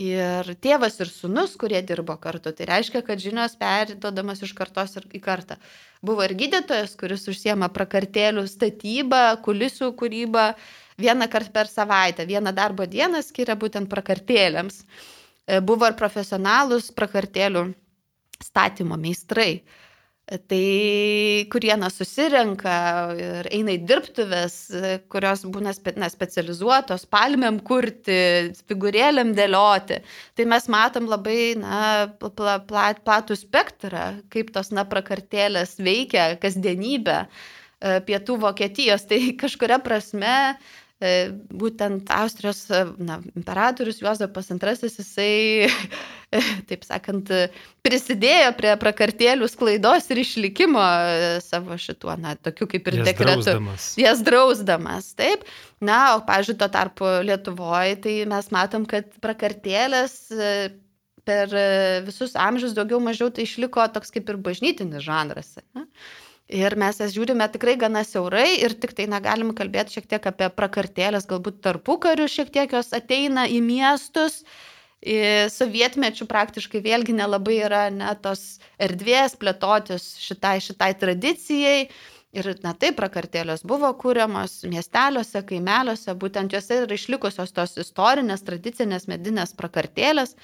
ir 0.00 0.50
tėvas 0.64 0.98
ir 1.00 1.08
sunus, 1.12 1.56
kurie 1.60 1.80
dirbo 1.84 2.16
kartu. 2.20 2.52
Tai 2.56 2.68
reiškia, 2.70 3.02
kad 3.04 3.20
žinios 3.20 3.56
perdodamas 3.60 4.42
iš 4.44 4.52
kartos 4.56 4.96
į 4.96 5.20
kartą. 5.24 5.56
Buvo 6.04 6.24
ir 6.24 6.36
gydytojas, 6.36 6.96
kuris 7.00 7.26
užsiema 7.28 7.68
prakartėlių 7.72 8.46
statybą, 8.48 9.40
kulisų 9.44 9.92
kūrybą 10.00 10.46
vieną 11.00 11.28
kartą 11.32 11.52
per 11.52 11.68
savaitę, 11.68 12.28
vieną 12.28 12.52
darbo 12.56 12.86
dieną 12.88 13.20
skiria 13.24 13.56
būtent 13.60 13.92
prakartėlėms. 13.92 14.80
E, 14.80 15.19
buvo 15.66 15.90
ir 15.90 15.98
profesionalus 15.98 16.90
prakartėlių 16.94 17.68
statymo 18.40 18.96
meistrai 19.00 19.52
tai 20.38 21.46
kurie 21.50 21.72
na, 21.78 21.88
susirenka 21.90 22.74
ir 23.18 23.48
eina 23.50 23.74
į 23.74 23.80
dirbtuves, 23.88 24.56
kurios 25.10 25.42
būna 25.50 25.72
spe, 25.74 25.94
na, 25.98 26.06
specializuotos, 26.12 27.06
palmėm 27.10 27.58
kurti, 27.66 28.52
figūrėlėm 28.70 29.32
dėlioti. 29.34 30.00
Tai 30.38 30.46
mes 30.52 30.68
matom 30.70 31.08
labai 31.10 31.54
na, 31.58 31.80
pla, 32.20 32.60
pla, 32.62 32.90
platų 33.02 33.38
spektrą, 33.40 34.04
kaip 34.30 34.52
tos 34.54 34.70
na, 34.74 34.86
prakartėlės 34.86 35.78
veikia 35.82 36.36
kasdienybę 36.42 37.24
e, 37.26 37.98
pietų 38.06 38.38
Vokietijos. 38.46 39.06
Tai 39.10 39.18
kažkuria 39.40 39.80
prasme 39.82 40.36
E, 40.38 40.89
būtent 41.00 42.10
Austrijos 42.12 42.66
na, 43.00 43.18
imperatorius 43.32 44.02
Juozapas 44.02 44.50
II, 44.52 44.74
jisai, 44.84 45.70
taip 46.68 46.84
sakant, 46.84 47.32
prisidėjo 47.86 48.50
prie 48.58 48.74
prakartėlių 48.82 49.48
sklaidos 49.48 50.10
ir 50.12 50.20
išlikimo 50.20 50.82
e, 50.82 51.32
savo 51.44 51.78
šituo, 51.80 52.12
na, 52.20 52.34
tokiu 52.36 52.68
kaip 52.68 52.92
ir 52.92 53.00
jas 53.00 53.08
dekretu. 53.08 53.46
Drausdamas. 53.46 53.88
Jas 54.00 54.20
drausdamas. 54.26 55.10
Taip. 55.16 55.48
Na, 55.80 56.18
o, 56.18 56.20
pažiūrėjau, 56.28 56.60
tuo 56.60 56.70
tarpu 56.76 57.08
Lietuvoje, 57.24 57.96
tai 58.04 58.16
mes 58.28 58.52
matom, 58.52 58.84
kad 58.88 59.08
prakartėlės 59.24 60.20
e, 60.36 60.54
per 61.24 61.52
visus 62.04 62.36
amžius 62.36 62.76
daugiau 62.76 63.00
mažiau 63.00 63.32
tai 63.32 63.48
išliko 63.48 63.84
toks 63.94 64.12
kaip 64.12 64.28
ir 64.28 64.40
bažnytinis 64.40 65.04
žanras. 65.04 65.54
Ne? 65.76 65.86
Ir 66.50 66.74
mes 66.74 66.98
jas 66.98 67.12
žiūrime 67.14 67.46
tikrai 67.54 67.76
gana 67.78 68.00
siaurai 68.02 68.58
ir 68.58 68.74
tik 68.82 68.96
tai 68.98 69.06
negalim 69.10 69.52
kalbėti 69.54 69.94
šiek 69.96 70.08
tiek 70.10 70.24
apie 70.26 70.48
prakartėlės, 70.50 71.28
galbūt 71.30 71.60
tarpu 71.62 71.94
karių 72.02 72.26
šiek 72.26 72.50
tiek 72.50 72.74
jos 72.74 72.90
ateina 72.96 73.46
į 73.46 73.60
miestus. 73.62 74.40
Sovietmečių 75.54 76.26
praktiškai 76.28 76.82
vėlgi 76.84 77.14
nelabai 77.16 77.60
yra 77.62 77.84
net 77.94 78.20
tos 78.26 78.58
erdvės 78.82 79.38
plėtotis 79.40 80.16
šitai, 80.20 80.58
šitai 80.64 80.90
tradicijai. 80.98 81.86
Ir, 82.30 82.46
na 82.62 82.74
taip, 82.78 82.94
prakartėlės 82.98 83.64
buvo 83.66 83.88
kūriamos 83.98 84.60
miesteliuose, 84.70 85.40
kaimeliuose, 85.46 86.12
būtent 86.14 86.52
juose 86.54 86.82
yra 86.84 86.98
išlikusios 86.98 87.50
tos 87.56 87.74
istorinės, 87.82 88.44
tradicinės 88.46 89.08
medinės 89.10 89.54
prakartėlės. 89.58 90.36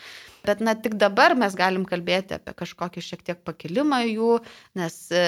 Bet, 0.46 0.60
na, 0.60 0.74
tik 0.78 0.94
dabar 1.00 1.34
mes 1.38 1.54
galim 1.58 1.84
kalbėti 1.88 2.36
apie 2.36 2.52
kažkokį 2.60 3.02
šiek 3.02 3.24
tiek 3.26 3.38
pakilimą 3.46 3.98
jų, 4.06 4.30
nes 4.78 4.96
e, 5.10 5.24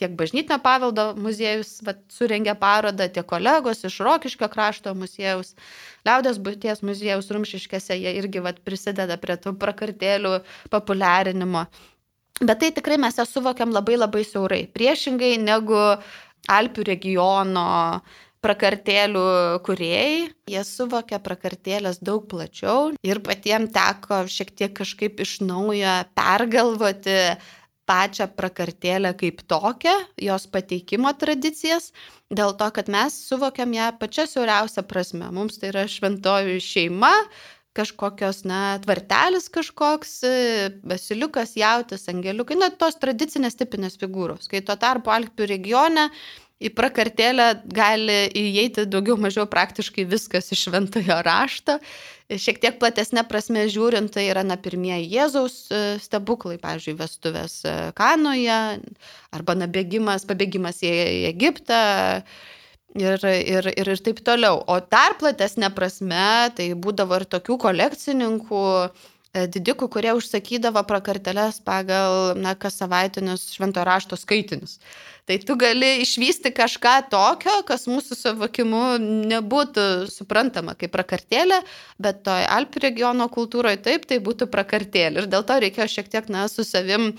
tiek 0.00 0.16
bažnytinio 0.18 0.58
paveldo 0.64 1.04
muziejus 1.20 1.76
vat, 1.86 2.00
surengė 2.10 2.56
parodą, 2.58 3.06
tiek 3.12 3.26
kolegos 3.28 3.84
iš 3.88 4.00
Rokiškio 4.06 4.48
krašto 4.52 4.96
muziejaus, 4.98 5.54
Liaudės 6.08 6.40
būties 6.42 6.82
muziejaus 6.82 7.30
Rumšiškėse, 7.30 7.94
jie 7.94 8.16
irgi 8.18 8.42
vat, 8.42 8.58
prisideda 8.66 9.18
prie 9.22 9.36
tų 9.38 9.54
prakartėlių 9.60 10.40
populiarinimo. 10.72 11.68
Bet 12.42 12.58
tai 12.64 12.72
tikrai 12.74 12.98
mes 12.98 13.20
ją 13.20 13.28
suvokiam 13.28 13.70
labai 13.70 14.00
labai 14.00 14.24
siaurai. 14.26 14.64
Priešingai 14.74 15.36
negu 15.38 15.78
Alpių 16.50 16.88
regiono 16.88 17.66
prakartėlių 18.42 19.24
kuriejai, 19.66 20.28
jie 20.50 20.62
suvokia 20.66 21.20
prakartėlės 21.22 22.00
daug 22.02 22.26
plačiau 22.30 22.92
ir 23.06 23.22
patiems 23.24 23.72
teko 23.74 24.24
šiek 24.26 24.52
tiek 24.58 24.74
kažkaip 24.80 25.22
iš 25.22 25.38
naujo 25.46 25.94
pergalvoti 26.18 27.18
pačią 27.88 28.28
prakartėlę 28.38 29.14
kaip 29.18 29.42
tokią, 29.50 29.94
jos 30.22 30.46
pateikimo 30.50 31.10
tradicijas, 31.18 31.90
dėl 32.30 32.54
to, 32.58 32.68
kad 32.74 32.90
mes 32.92 33.16
suvokiam 33.28 33.74
ją 33.74 33.90
pačią 34.00 34.28
siauriausią 34.30 34.86
prasme. 34.90 35.32
Mums 35.34 35.58
tai 35.58 35.72
yra 35.72 35.88
šventoji 35.90 36.62
šeima, 36.62 37.12
kažkokios, 37.76 38.42
na, 38.48 38.78
tvartelis 38.84 39.48
kažkoks, 39.52 40.18
basiliukas, 40.86 41.54
jautis, 41.56 42.04
angeliukai, 42.12 42.58
na, 42.60 42.68
tos 42.76 42.98
tradicinės 43.00 43.56
tipinės 43.58 43.96
figūros. 44.00 44.50
Kai 44.52 44.60
tuo 44.66 44.76
tarpu 44.80 45.12
Alpių 45.14 45.48
regione 45.48 46.08
į 46.62 46.70
prakartėlę 46.76 47.48
gali 47.74 48.18
įeiti 48.38 48.86
daugiau 48.90 49.18
mažiau 49.20 49.46
praktiškai 49.50 50.06
viskas 50.08 50.52
iš 50.54 50.68
šventojo 50.68 51.18
rašto. 51.26 51.78
Šiek 52.32 52.62
tiek 52.62 52.78
platesnė 52.80 53.26
prasme 53.28 53.66
žiūrint, 53.68 54.12
tai 54.14 54.28
yra 54.30 54.44
na 54.46 54.56
pirmieji 54.60 55.10
Jėzaus 55.12 55.56
e, 55.68 55.82
stebuklai, 56.00 56.56
pavyzdžiui, 56.62 56.96
vestuvės 56.96 57.58
e, 57.68 57.74
Kanoje, 57.98 58.58
arba 59.36 59.56
na 59.58 59.68
bėgimas, 59.68 60.24
pabėgimas 60.28 60.80
į 60.86 60.92
Egiptą. 61.32 61.82
Ir, 62.92 63.24
ir, 63.24 63.68
ir, 63.72 63.88
ir 63.88 64.00
taip 64.04 64.20
toliau. 64.24 64.60
O 64.68 64.76
dar 64.92 65.16
platesnė 65.20 65.70
prasme, 65.72 66.52
tai 66.56 66.72
būdavo 66.76 67.20
ir 67.20 67.24
tokių 67.34 67.56
kolekcininkų, 67.62 68.64
didikų, 69.32 69.88
kurie 69.88 70.12
užsakydavo 70.12 70.82
prakarteles 70.84 71.60
pagal, 71.64 72.34
na, 72.36 72.52
kas 72.54 72.76
savaitinius 72.82 73.46
švento 73.54 73.84
rašto 73.84 74.18
skaitinius. 74.20 74.78
Tai 75.24 75.38
tu 75.46 75.54
gali 75.56 76.02
išvysti 76.02 76.50
kažką 76.52 76.96
tokio, 77.12 77.54
kas 77.64 77.86
mūsų 77.88 78.18
savokimu 78.18 78.82
nebūtų 79.30 79.86
suprantama 80.12 80.74
kaip 80.76 80.92
prakartėlė, 80.92 81.62
bet 82.02 82.20
toj 82.26 82.44
Alpių 82.58 82.82
regiono 82.88 83.30
kultūroje 83.32 83.80
taip, 83.86 84.04
tai 84.10 84.20
būtų 84.20 84.50
prakartėlė. 84.52 85.22
Ir 85.22 85.30
dėl 85.32 85.46
to 85.48 85.58
reikėjo 85.64 85.88
šiek 85.94 86.12
tiek, 86.12 86.28
na, 86.28 86.44
su 86.52 86.66
savim 86.66 87.14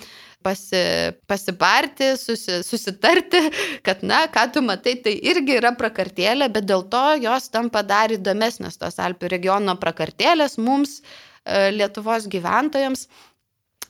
pasi, 0.46 0.84
pasibarti, 1.32 2.14
susi, 2.20 2.62
susitarti, 2.68 3.42
kad, 3.88 4.06
na, 4.06 4.26
ką 4.30 4.50
tu 4.54 4.62
matai, 4.62 5.00
tai 5.02 5.16
irgi 5.18 5.58
yra 5.64 5.74
prakartėlė, 5.80 6.52
bet 6.54 6.70
dėl 6.70 6.86
to 6.94 7.06
jos 7.24 7.50
tampa 7.50 7.82
dar 7.88 8.14
įdomesnės 8.14 8.78
tos 8.78 9.02
Alpių 9.02 9.32
regiono 9.40 9.80
prakartėlės 9.82 10.60
mums 10.62 11.00
E, 11.02 11.33
Lietuvos 11.46 12.28
gyventojams, 12.32 13.08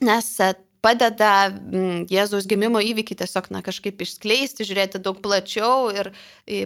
nes 0.02 0.30
e, 0.42 0.50
padeda 0.84 1.52
Jėzaus 2.10 2.48
gimimo 2.50 2.82
įvykį 2.82 3.16
tiesiog 3.22 3.46
na, 3.54 3.62
kažkaip 3.64 4.02
išskleisti, 4.04 4.66
žiūrėti 4.68 5.00
daug 5.04 5.20
plačiau 5.24 5.88
ir 5.94 6.10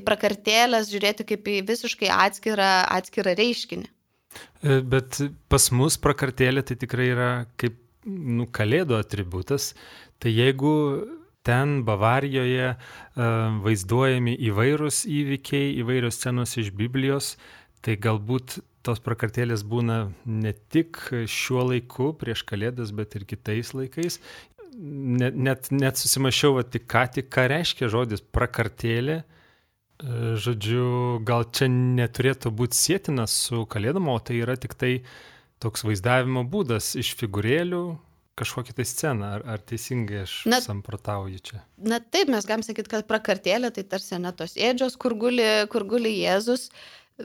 prakartėlės 0.07 0.88
žiūrėti 0.90 1.28
kaip 1.28 1.47
į 1.52 1.61
visiškai 1.68 2.11
atskirą, 2.14 2.73
atskirą 2.97 3.37
reiškinį. 3.38 3.87
E, 4.64 4.80
bet 4.80 5.21
pas 5.52 5.68
mus 5.76 6.00
prakartėlė 6.00 6.64
tai 6.66 6.78
tikrai 6.80 7.12
yra 7.12 7.30
kaip 7.61 7.78
nu, 8.09 8.49
kalėdų 8.49 8.97
atributas. 8.99 9.75
Tai 10.18 10.33
jeigu 10.33 10.75
ten 11.47 11.83
Bavarijoje 11.87 12.73
vaizduojami 13.64 14.35
įvairūs 14.50 15.04
įvykiai, 15.09 15.71
įvairios 15.80 16.18
scenos 16.18 16.57
iš 16.61 16.73
Biblijos, 16.76 17.37
tai 17.85 17.97
galbūt 18.00 18.58
tos 18.87 19.00
prakartėlės 19.04 19.64
būna 19.68 19.99
ne 20.25 20.52
tik 20.73 21.00
šiuo 21.28 21.66
laiku 21.73 22.12
prieš 22.18 22.44
kalėdas, 22.49 22.92
bet 22.97 23.16
ir 23.18 23.26
kitais 23.28 23.75
laikais. 23.76 24.20
Net, 24.78 25.35
net, 25.35 25.73
net 25.75 25.99
susimašiau, 25.99 26.54
va, 26.58 26.62
tik 26.62 26.87
ką 26.90 27.08
tik 27.16 27.32
ką 27.35 27.49
reiškia 27.50 27.90
žodis 27.92 28.23
prakartėlė. 28.23 29.23
E, 29.99 30.18
žodžiu, 30.38 31.18
gal 31.26 31.49
čia 31.50 31.66
neturėtų 31.73 32.52
būti 32.54 32.78
sėtina 32.78 33.26
su 33.30 33.64
kalėdama, 33.70 34.14
o 34.14 34.23
tai 34.23 34.38
yra 34.44 34.54
tik 34.61 34.78
tai 34.78 35.00
toks 35.62 35.82
vaizdavimo 35.82 36.44
būdas 36.47 36.92
iš 37.00 37.16
figūrėlių, 37.18 37.82
kažkokią 38.38 38.76
tai 38.78 38.87
sceną, 38.87 39.32
ar, 39.38 39.44
ar 39.56 39.64
teisingai 39.66 40.23
aš 40.23 40.37
na, 40.47 40.61
samprotauju 40.62 41.42
čia? 41.42 41.64
Na 41.82 41.99
taip, 41.99 42.30
mes 42.30 42.47
galim 42.47 42.62
sakyti, 42.62 42.92
kad 42.92 43.08
prakartėlė 43.11 43.73
tai 43.75 43.82
tarsi 43.90 44.20
ne 44.23 44.30
tos 44.38 44.54
ėdžios, 44.54 44.94
kur 45.02 45.16
guli, 45.18 45.49
kur 45.73 45.87
guli 45.90 46.14
Jėzus, 46.20 46.68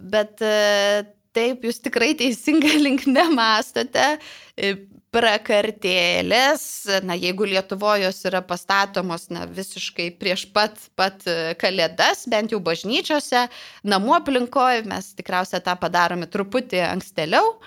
bet 0.01 0.41
e, 0.41 1.03
Taip, 1.33 1.63
jūs 1.65 1.79
tikrai 1.81 2.13
teisingai 2.17 2.75
linkme 2.85 3.25
mastote. 3.33 4.17
E, 4.53 4.73
prakartėlės, 5.13 6.63
na, 7.05 7.13
jeigu 7.17 7.45
Lietuvoje 7.45 8.07
jos 8.07 8.23
yra 8.25 8.41
pastatomos 8.45 9.27
na, 9.33 9.45
visiškai 9.45 10.07
prieš 10.17 10.47
pat, 10.53 10.77
pat 10.97 11.25
e, 11.29 11.53
kalėdas, 11.61 12.25
bent 12.29 12.53
jau 12.53 12.59
bažnyčiose, 12.65 13.47
namų 13.85 14.17
aplinkoje, 14.17 14.85
mes 14.89 15.11
tikriausiai 15.17 15.61
tą 15.65 15.75
padarome 15.81 16.29
truputį 16.29 16.81
ankstėliau. 16.89 17.57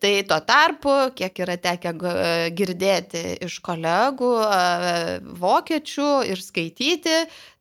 Tai 0.00 0.12
tuo 0.24 0.38
tarpu, 0.48 0.92
kiek 1.16 1.36
yra 1.44 1.58
tekę 1.60 1.90
girdėti 2.56 3.24
iš 3.44 3.58
kolegų 3.66 4.30
vokiečių 5.42 6.06
ir 6.32 6.40
skaityti, 6.40 7.18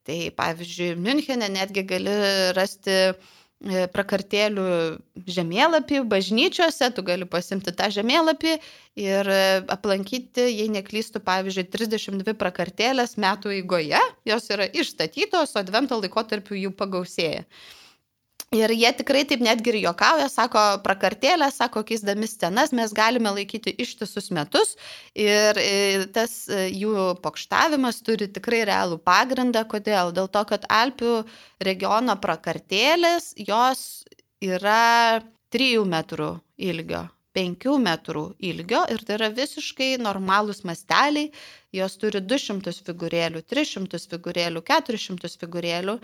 tai 0.07 0.19
pavyzdžiui, 0.37 0.93
Münchenė 0.95 1.49
netgi 1.51 1.83
gali 1.89 2.15
rasti 2.55 2.95
E, 2.95 3.40
prakartėlių 3.61 4.63
žemėlapį 5.29 6.01
bažnyčiose, 6.09 6.89
tu 6.95 7.03
gali 7.05 7.27
pasimti 7.29 7.73
tą 7.77 7.91
žemėlapį 7.93 8.55
ir 8.97 9.29
e, 9.29 9.41
aplankyti, 9.69 10.47
jei 10.49 10.69
neklystų, 10.73 11.21
pavyzdžiui, 11.25 11.67
32 11.69 12.33
prakartėlės 12.41 13.17
metų 13.21 13.53
eigoje, 13.59 14.01
jos 14.25 14.49
yra 14.49 14.65
išstatytos, 14.65 15.53
o 15.53 15.61
advento 15.61 15.99
laikotarpiu 16.01 16.57
jų 16.57 16.73
pagausėja. 16.79 17.45
Ir 18.51 18.67
jie 18.75 18.89
tikrai 18.99 19.21
taip 19.23 19.39
netgi 19.39 19.71
ir 19.71 19.77
juokauja, 19.79 20.25
sako, 20.27 20.61
prakartėlę, 20.83 21.47
sako, 21.55 21.85
keisdami 21.87 22.27
scenas 22.27 22.73
mes 22.75 22.91
galime 22.91 23.31
laikyti 23.31 23.71
ištisus 23.79 24.25
metus 24.35 24.73
ir 25.15 25.55
tas 26.11 26.33
e, 26.51 26.65
jų 26.81 27.05
pokštavimas 27.23 28.01
turi 28.03 28.27
tikrai 28.27 28.65
realų 28.67 28.97
pagrindą. 29.07 29.61
Kodėl? 29.71 30.11
Dėl 30.17 30.27
to, 30.35 30.41
kad 30.49 30.67
Alpių 30.67 31.13
regiono 31.63 32.17
prakartėlės, 32.19 33.29
jos 33.39 33.85
yra 34.43 35.23
3 35.55 35.87
metrų 35.95 36.33
ilgio. 36.59 37.05
5 37.31 37.77
metrų 37.79 38.25
ilgio 38.51 38.83
ir 38.91 39.07
tai 39.07 39.15
yra 39.15 39.31
visiškai 39.31 39.93
normalūs 40.03 40.65
masteliai, 40.67 41.31
jos 41.71 41.95
turi 42.03 42.19
200 42.19 42.75
figūrėlių, 42.83 43.45
300 43.47 44.03
figūrėlių, 44.11 44.67
400 44.67 45.35
figūrėlių 45.39 45.99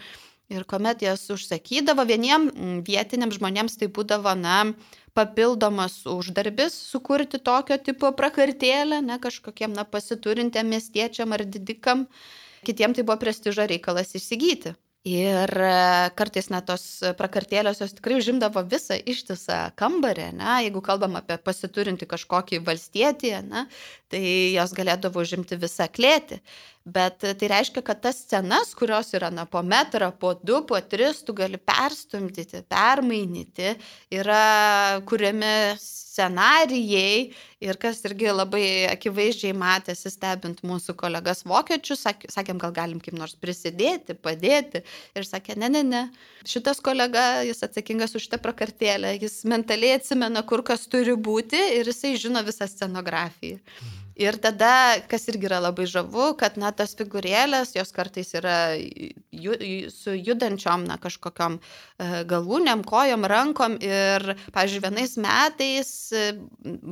Ir 0.47 0.63
kuomet 0.63 1.01
jas 1.03 1.25
užsakydavo, 1.33 2.05
vieniem 2.07 2.47
mm, 2.47 2.79
vietiniam 2.88 3.33
žmonėms 3.36 3.75
tai 3.81 3.89
būdavo, 3.91 4.31
na, 4.39 4.62
papildomas 5.17 5.99
uždarbis 6.07 6.77
sukurti 6.88 7.41
tokio 7.43 7.75
tipo 7.83 8.13
prakartėlę, 8.15 9.01
ne 9.03 9.19
kažkokiem, 9.19 9.75
na, 9.75 9.83
pasiturintiem 9.83 10.71
miestiečiam 10.71 11.36
ar 11.36 11.43
didikam. 11.43 12.07
Kitiem 12.67 12.95
tai 12.95 13.03
buvo 13.03 13.19
prestižo 13.25 13.67
reikalas 13.67 14.15
įsigyti. 14.15 14.77
Ir 15.07 15.51
e, 15.63 16.10
kartais 16.19 16.49
net 16.51 16.65
tos 16.67 16.83
prakartėlės 17.19 17.79
jos 17.79 17.93
tikrai 17.95 18.17
užimdavo 18.19 18.63
visą 18.67 18.97
ištisą 18.97 19.60
kambarį, 19.79 20.31
ne? 20.36 20.55
jeigu 20.65 20.81
kalbam 20.83 21.15
apie 21.19 21.38
pasiturinti 21.39 22.07
kažkokį 22.10 22.60
valstietį, 22.67 23.31
ne? 23.47 23.67
tai 24.12 24.23
jos 24.55 24.73
galėdavo 24.75 25.23
užimti 25.23 25.60
visą 25.62 25.88
klėtį. 25.88 26.41
Bet 26.88 27.19
tai 27.19 27.47
reiškia, 27.52 27.82
kad 27.84 28.00
tas 28.00 28.21
scenas, 28.23 28.69
kurios 28.78 29.10
yra 29.17 29.28
na, 29.34 29.43
po 29.43 29.60
metrą, 29.60 30.08
po 30.15 30.30
du, 30.39 30.62
po 30.63 30.80
tris, 30.80 31.19
tu 31.28 31.34
gali 31.36 31.60
perstumdyti, 31.60 32.62
permainyti, 32.71 33.73
yra 34.15 35.02
kuriami 35.10 35.50
scenarijai 35.82 37.34
ir 37.67 37.82
kas 37.82 38.00
irgi 38.08 38.32
labai 38.32 38.63
akivaizdžiai 38.93 39.52
matėsi 39.58 40.13
stebint 40.13 40.63
mūsų 40.63 40.95
kolegas 41.04 41.43
vokiečius, 41.43 42.08
sakėm, 42.32 42.63
gal 42.63 42.71
galim 42.80 43.04
kaip 43.04 43.19
nors 43.19 43.36
prisidėti, 43.36 44.15
padėti. 44.15 44.86
Ir 45.12 45.28
sakė, 45.28 45.60
ne, 45.60 45.73
ne, 45.76 45.84
ne, 45.91 46.04
šitas 46.47 46.80
kolega, 46.80 47.43
jis 47.52 47.67
atsakingas 47.67 48.15
už 48.15 48.30
šitą 48.30 48.39
prakartėlę, 48.47 49.17
jis 49.19 49.41
mentaliai 49.43 50.00
atsimena, 50.00 50.47
kur 50.47 50.63
kas 50.63 50.88
turi 50.88 51.19
būti 51.19 51.60
ir 51.82 51.91
jisai 51.91 52.15
žino 52.15 52.47
visą 52.47 52.71
scenografiją. 52.71 53.60
Mhm. 53.60 54.07
Ir 54.17 54.38
tada, 54.41 54.97
kas 55.10 55.27
irgi 55.30 55.45
yra 55.49 55.60
labai 55.62 55.86
žavu, 55.89 56.32
kad 56.39 56.58
na, 56.58 56.71
tas 56.73 56.95
figūrėlės, 56.97 57.75
jos 57.77 57.93
kartais 57.93 58.34
yra 58.39 58.73
ju, 58.73 59.53
su 59.93 60.15
judančiom, 60.17 60.88
na, 60.89 60.97
kažkokiam 61.01 61.60
e, 61.60 62.23
galūniam, 62.30 62.82
kojom, 62.88 63.27
rankom. 63.30 63.77
Ir, 63.77 64.34
pavyzdžiui, 64.56 64.84
vienais 64.88 65.17
metais 65.21 65.91
e, 66.17 66.30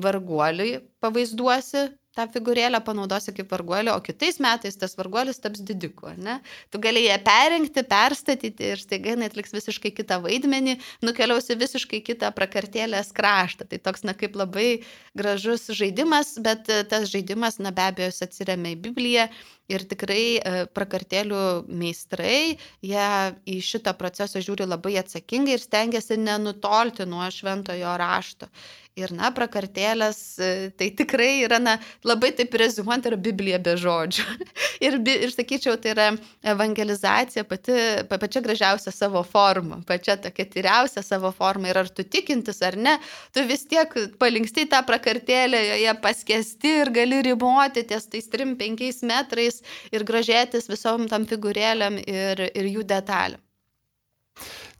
varguoliui 0.05 0.77
pavaizduosi 1.01 1.87
tą 2.15 2.25
figūrėlę 2.31 2.79
panaudosi 2.85 3.33
kaip 3.35 3.51
varguolį, 3.51 3.91
o 3.93 3.99
kitais 4.03 4.39
metais 4.43 4.77
tas 4.79 4.95
varguolis 4.97 5.41
taps 5.43 5.63
didiku, 5.65 6.13
ne? 6.17 6.37
Tu 6.71 6.79
gali 6.83 7.05
ją 7.05 7.17
perrinkti, 7.25 7.83
perstatyti 7.89 8.71
ir 8.73 8.81
staiga 8.81 9.13
jinai 9.13 9.29
atliks 9.31 9.55
visiškai 9.55 9.91
kitą 9.95 10.21
vaidmenį, 10.23 10.77
nukeliausi 11.05 11.57
visiškai 11.59 12.01
kitą 12.07 12.31
prakartėlės 12.35 13.11
kraštą. 13.15 13.67
Tai 13.71 13.81
toks, 13.89 14.05
na, 14.07 14.15
kaip 14.17 14.37
labai 14.39 14.69
gražus 15.17 15.67
žaidimas, 15.75 16.35
bet 16.45 16.71
e, 16.71 16.83
tas 16.87 17.09
žaidimas, 17.11 17.59
na, 17.59 17.75
be 17.75 17.89
abejo, 17.89 18.13
atsiriamia 18.25 18.75
į 18.75 18.81
Bibliją 18.87 19.27
ir 19.71 19.85
tikrai 19.89 20.23
e, 20.37 20.65
prakartėlių 20.77 21.41
meistrai, 21.67 22.57
jie 22.85 23.09
į 23.49 23.59
šitą 23.65 23.95
procesą 23.97 24.41
žiūri 24.45 24.67
labai 24.69 24.95
atsakingai 25.01 25.57
ir 25.57 25.63
stengiasi 25.63 26.19
nenutolti 26.21 27.07
nuo 27.09 27.25
šventojo 27.33 27.95
rašto. 28.01 28.49
Ir, 28.95 29.11
na, 29.11 29.27
prakartėlės, 29.35 30.19
e, 30.39 30.49
tai 30.79 30.85
tikrai 30.95 31.41
yra, 31.43 31.57
na, 31.59 31.73
labai 32.07 32.29
taip 32.37 32.53
rezumuojant, 32.55 33.09
yra 33.09 33.17
Biblija 33.19 33.57
be 33.59 33.73
žodžių. 33.75 34.23
ir, 34.87 34.95
ir 35.11 35.33
sakyčiau, 35.33 35.75
tai 35.83 35.91
yra 35.91 36.05
evangelizacija 36.53 37.43
pati, 37.49 37.75
pačia 38.07 38.39
gražiausia 38.45 38.93
savo 38.95 39.25
forma, 39.27 39.81
pačia 39.89 40.15
tokia 40.23 40.47
tyriausia 40.53 41.03
savo 41.03 41.33
forma. 41.35 41.73
Ir 41.73 41.81
ar 41.83 41.91
tu 41.91 42.07
tikintis 42.07 42.63
ar 42.63 42.79
ne, 42.79 42.95
tu 43.35 43.43
vis 43.49 43.67
tiek 43.67 43.91
palinksti 44.21 44.69
tą 44.71 44.79
prakartėlę, 44.87 45.59
joje 45.73 45.97
paskesti 46.07 46.75
ir 46.85 46.95
gali 46.95 47.19
riboti 47.27 47.83
ties 47.91 48.07
tais 48.07 48.31
3-5 48.31 49.03
metrais 49.11 49.59
ir 49.91 50.07
gražėtis 50.07 50.71
visom 50.71 51.09
tam 51.11 51.27
figūrėlėm 51.27 51.99
ir, 52.07 52.47
ir 52.47 52.73
jų 52.77 52.87
detalėm. 52.95 53.43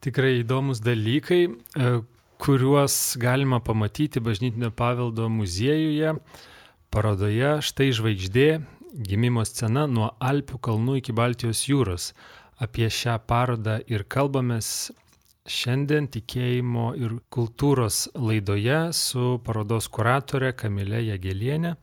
Tikrai 0.08 0.38
įdomus 0.46 0.80
dalykai 0.80 1.48
e, 1.52 1.96
kuriuos 2.46 3.18
galima 3.18 3.60
pamatyti 3.60 4.20
bažnytinio 4.20 4.70
paveldo 4.72 5.30
muziejuje, 5.34 6.12
parodoje 6.94 7.56
Štai 7.66 7.88
žvaigždė- 7.98 8.50
gimimo 9.10 9.42
scena 9.50 9.88
nuo 9.90 10.12
Alpių 10.22 10.60
kalnų 10.62 10.98
iki 11.00 11.14
Baltijos 11.18 11.64
jūros. 11.66 12.14
Apie 12.62 12.86
šią 12.86 13.16
parodą 13.26 13.80
ir 13.90 14.04
kalbamės 14.06 14.92
šiandien 15.50 16.06
tikėjimo 16.08 16.94
ir 17.02 17.16
kultūros 17.34 18.14
laidoje 18.14 18.94
su 18.94 19.42
parodos 19.44 19.90
kuratorė 19.90 20.54
Kamilė 20.54 21.02
Jagelienė. 21.08 21.74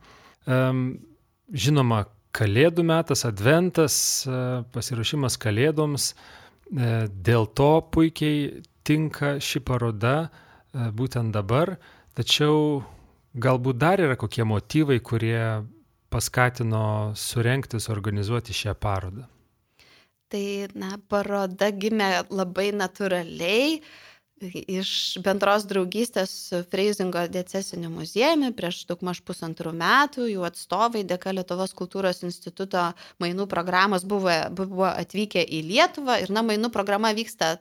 Žinoma, 0.47 2.05
Kalėdų 2.31 2.83
metas, 2.87 3.25
Adventas, 3.25 4.25
pasiruošimas 4.71 5.37
Kalėdoms, 5.37 6.13
e, 6.13 7.07
dėl 7.11 7.45
to 7.53 7.81
puikiai 7.91 8.63
tinka 8.83 9.35
ši 9.43 9.59
paroda, 9.59 10.31
E, 10.31 10.42
būtent 10.73 11.33
dabar, 11.33 11.77
tačiau 12.17 12.83
galbūt 13.33 13.77
dar 13.81 14.01
yra 14.01 14.17
kokie 14.19 14.45
motyvai, 14.45 14.99
kurie 14.99 15.65
paskatino 16.13 17.13
surenkti, 17.17 17.81
suorganizuoti 17.81 18.53
šią 18.53 18.75
parodą. 18.77 19.27
Tai, 20.33 20.45
na, 20.77 20.97
paroda 21.09 21.69
gimė 21.69 22.25
labai 22.33 22.71
natūraliai 22.73 23.81
iš 24.43 25.19
bendros 25.23 25.65
draugystės 25.69 26.31
su 26.49 26.61
Freizingo 26.71 27.21
diecesiniu 27.31 27.91
muziejumi 27.93 28.51
prieš 28.57 28.83
daug 28.89 29.03
maž 29.05 29.21
pusantrų 29.25 29.71
metų 29.77 30.27
jų 30.31 30.43
atstovai 30.47 31.03
dėka 31.07 31.33
Lietuvos 31.35 31.75
kultūros 31.77 32.23
instituto 32.27 32.89
mainų 33.23 33.47
programos 33.51 34.03
buvo, 34.03 34.33
buvo 34.51 34.89
atvykę 34.89 35.43
į 35.43 35.61
Lietuvą 35.69 36.19
ir 36.23 36.33
na, 36.33 36.43
mainų 36.43 36.73
programa 36.73 37.13
vyksta 37.15 37.55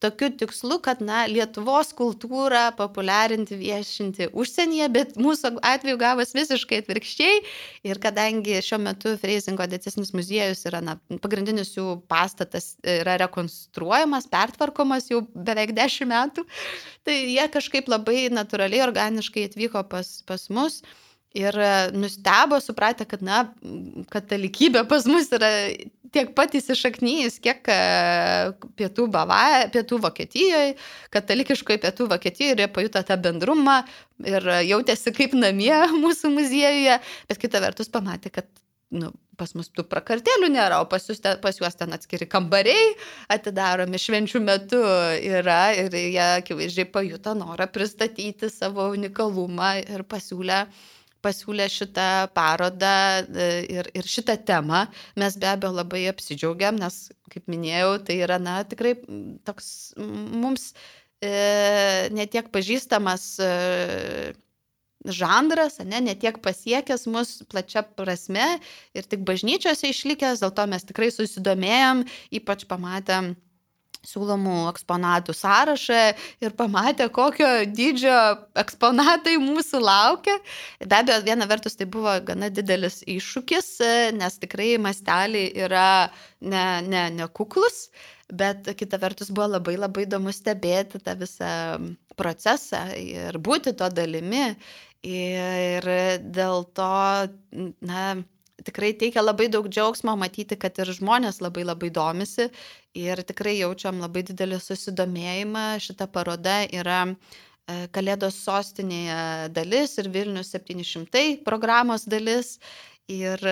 tokiu 0.00 0.30
tikslu, 0.40 0.78
kad, 0.84 1.02
na, 1.04 1.24
Lietuvos 1.28 1.92
kultūrą 1.96 2.70
populiarinti, 2.78 3.58
viešinti 3.60 4.30
užsienyje, 4.32 4.88
bet 4.94 5.18
mūsų 5.20 5.52
atveju 5.66 6.00
gavos 6.00 6.32
visiškai 6.36 6.80
atvirkščiai. 6.82 7.42
Ir 7.88 8.00
kadangi 8.02 8.58
šiuo 8.64 8.80
metu 8.82 9.14
Freizingo 9.20 9.66
decesinis 9.70 10.14
muziejus 10.16 10.64
yra, 10.70 10.80
na, 10.84 10.96
pagrindinis 11.22 11.74
jų 11.76 11.98
pastatas 12.10 12.72
yra 12.84 13.18
rekonstruojamas, 13.24 14.30
pertvarkomas 14.32 15.10
jau 15.12 15.22
beveik 15.34 15.74
dešimt 15.76 16.10
metų, 16.10 16.46
tai 17.06 17.20
jie 17.34 17.44
kažkaip 17.52 17.90
labai 17.92 18.28
natūraliai, 18.32 18.82
organiškai 18.88 19.46
atvyko 19.50 19.84
pas, 19.92 20.18
pas 20.26 20.48
mus. 20.50 20.80
Ir 21.38 21.54
nustebo, 21.94 22.58
supratę, 22.58 23.06
kad, 23.06 23.20
na, 23.22 23.44
katalikybė 24.10 24.82
pas 24.90 25.04
mus 25.06 25.28
yra 25.36 25.50
tiek 26.14 26.32
pat 26.34 26.54
įsišaknyjus, 26.58 27.38
kiek 27.42 27.70
e, 27.70 27.78
pietų, 28.78 29.06
Bava, 29.14 29.68
pietų 29.70 30.00
Vokietijoje, 30.02 30.74
katalikiškoje 31.14 31.80
pietų 31.84 32.08
Vokietijoje 32.10 32.56
ir 32.56 32.64
jie 32.64 32.68
pajuto 32.74 33.04
tą 33.06 33.18
bendrumą 33.22 33.80
ir 34.26 34.50
jautėsi 34.72 35.14
kaip 35.14 35.38
namie 35.38 35.72
mūsų 36.02 36.34
muziejuje, 36.34 36.98
bet 37.30 37.42
kita 37.42 37.62
vertus 37.62 37.92
pamatė, 37.94 38.34
kad 38.40 38.50
nu, 38.90 39.14
pas 39.38 39.54
mus 39.54 39.70
tų 39.70 39.86
prakartėlių 39.86 40.50
nėra, 40.50 40.82
o 40.82 40.90
pas, 40.90 41.06
jūs, 41.06 41.22
pas 41.22 41.62
juos 41.62 41.78
ten 41.78 41.94
atskiri 41.94 42.26
kambariai 42.28 42.96
atidaromi 43.30 44.02
švenčių 44.02 44.42
metu 44.42 44.82
yra 44.82 45.68
ir 45.78 45.94
jie 45.94 46.24
akivaizdžiai 46.42 46.90
pajuto 46.90 47.38
norą 47.38 47.70
pristatyti 47.70 48.50
savo 48.50 48.90
unikalumą 48.90 49.76
ir 49.86 50.02
pasiūlė 50.10 50.64
uh, 50.66 50.88
pasiūlė 51.24 51.66
šitą 51.70 52.06
parodą 52.36 52.92
e, 53.22 53.48
ir, 53.72 53.90
ir 53.96 54.08
šitą 54.08 54.36
temą. 54.48 54.84
Mes 55.20 55.36
be 55.40 55.50
abejo 55.50 55.72
labai 55.76 56.04
apsidžiaugiam, 56.10 56.78
nes, 56.80 57.08
kaip 57.32 57.50
minėjau, 57.50 57.98
tai 58.06 58.20
yra, 58.24 58.40
na, 58.42 58.60
tikrai 58.68 58.96
toks 59.48 59.92
mums 60.00 60.70
e, 61.22 61.32
netiek 62.16 62.48
pažįstamas 62.54 63.26
e, 63.44 63.50
žanras, 65.04 65.78
ne, 65.84 66.00
netiek 66.04 66.40
pasiekęs 66.44 67.06
mus 67.08 67.38
plačia 67.48 67.82
prasme 67.82 68.58
ir 68.96 69.06
tik 69.08 69.24
bažnyčiose 69.28 69.92
išlikęs, 69.94 70.42
dėl 70.44 70.52
to 70.56 70.66
mes 70.68 70.84
tikrai 70.88 71.08
susidomėjom, 71.14 72.04
ypač 72.40 72.66
pamatėm 72.68 73.34
siūlomų 74.06 74.56
eksponatų 74.70 75.34
sąrašą 75.36 76.00
ir 76.44 76.54
pamatė, 76.58 77.08
kokio 77.12 77.48
dydžio 77.68 78.16
eksponatai 78.60 79.36
mūsų 79.42 79.82
laukia. 79.84 80.36
Be 80.80 81.00
abejo, 81.00 81.20
viena 81.26 81.48
vertus 81.50 81.76
tai 81.78 81.88
buvo 81.90 82.14
gana 82.26 82.50
didelis 82.52 83.00
iššūkis, 83.08 83.70
nes 84.16 84.40
tikrai 84.42 84.72
masteliai 84.82 85.52
yra 85.66 86.08
ne, 86.40 86.64
ne, 86.86 87.04
ne 87.16 87.28
kuklus, 87.28 87.88
bet 88.32 88.70
kita 88.78 89.00
vertus 89.02 89.32
buvo 89.34 89.50
labai 89.56 89.76
labai 89.78 90.06
įdomu 90.06 90.32
stebėti 90.34 91.02
tą 91.04 91.16
visą 91.20 91.52
procesą 92.20 92.86
ir 92.96 93.40
būti 93.40 93.76
to 93.76 93.90
dalimi. 93.92 94.54
Ir 95.00 95.86
dėl 96.20 96.66
to, 96.76 96.92
na, 97.88 98.02
tikrai 98.66 98.92
teikia 99.00 99.22
labai 99.24 99.48
daug 99.52 99.68
džiaugsmo 99.68 100.16
matyti, 100.20 100.58
kad 100.60 100.78
ir 100.82 100.92
žmonės 100.96 101.40
labai 101.44 101.64
labai 101.66 101.90
domisi 101.94 102.48
ir 102.98 103.22
tikrai 103.26 103.58
jaučiam 103.60 104.00
labai 104.02 104.24
didelį 104.30 104.60
susidomėjimą. 104.62 105.64
Šita 105.82 106.08
paroda 106.12 106.62
yra 106.68 107.02
e, 107.06 107.86
Kalėdos 107.94 108.38
sostinėje 108.44 109.50
dalis 109.56 109.96
ir 110.02 110.10
Vilnius 110.14 110.52
700 110.56 111.40
programos 111.46 112.06
dalis. 112.08 112.58
Ir 113.10 113.42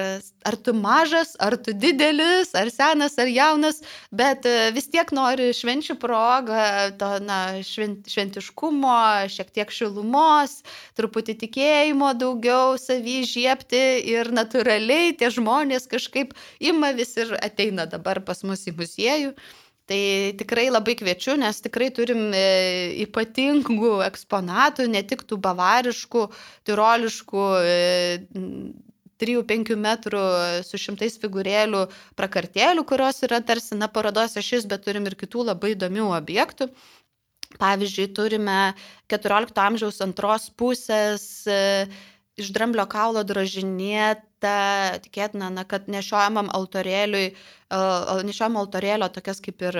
ar 0.47 0.57
tu 0.63 0.73
mažas, 0.77 1.33
ar 1.43 1.57
tu 1.59 1.73
didelis, 1.75 2.53
ar 2.55 2.71
senas, 2.71 3.17
ar 3.19 3.27
jaunas, 3.27 3.81
bet 4.15 4.47
e, 4.47 4.71
vis 4.77 4.87
tiek 4.93 5.11
nori 5.17 5.49
švenčių 5.57 5.97
progą, 5.99 6.61
to 7.01 7.11
na, 7.27 7.41
švent, 7.67 8.07
šventiškumo, 8.13 8.95
šiek 9.35 9.51
tiek 9.59 9.75
šilumos, 9.75 10.61
truputį 11.01 11.35
tikėjimo 11.43 12.13
daugiau 12.21 12.79
savį 12.79 13.19
žiepti 13.27 13.83
ir 14.15 14.31
natūraliai 14.39 15.17
tie 15.19 15.33
žmonės 15.35 15.91
kažkaip 15.91 16.37
ima 16.63 16.95
vis 16.95 17.17
ir 17.19 17.35
ateina 17.43 17.89
dabar 17.91 18.23
pas 18.23 18.47
mus 18.47 18.63
į 18.71 18.79
muziejų. 18.79 19.33
Tai 19.89 20.03
tikrai 20.37 20.67
labai 20.69 20.99
kviečiu, 21.01 21.39
nes 21.41 21.63
tikrai 21.65 21.89
turim 21.97 22.27
e, 22.37 22.43
ypatingų 23.09 24.03
eksponatų, 24.05 24.85
ne 24.93 25.01
tik 25.01 25.25
tų 25.25 25.39
bavariškų, 25.47 26.27
tiroliškų, 26.69 27.47
e, 27.65 27.79
3-5 29.23 29.75
metrų 29.79 30.23
su 30.67 30.81
šimtais 30.81 31.19
figūrėlių 31.23 31.85
prakartėlių, 32.19 32.85
kurios 32.89 33.23
yra 33.27 33.41
tarsi 33.43 33.79
na 33.79 33.91
parodos 33.91 34.39
ašis, 34.41 34.67
bet 34.71 34.87
turim 34.87 35.09
ir 35.11 35.19
kitų 35.19 35.49
labai 35.51 35.75
įdomių 35.75 36.13
objektų. 36.19 36.71
Pavyzdžiui, 37.59 38.11
turime 38.13 38.59
14 39.09 39.57
amžiaus 39.65 40.03
antros 40.05 40.51
pusės 40.53 41.25
iš 42.39 42.51
dramblio 42.55 42.85
kaulo 42.91 43.25
drožinėta, 43.27 44.99
tikėtina, 45.03 45.49
na, 45.51 45.65
kad 45.67 45.89
nešiojamam 45.91 46.49
altorėliui, 46.55 47.33
nešiojam 48.29 48.59
altorėlio 48.61 49.09
tokias 49.13 49.43
kaip 49.45 49.63
ir 49.67 49.79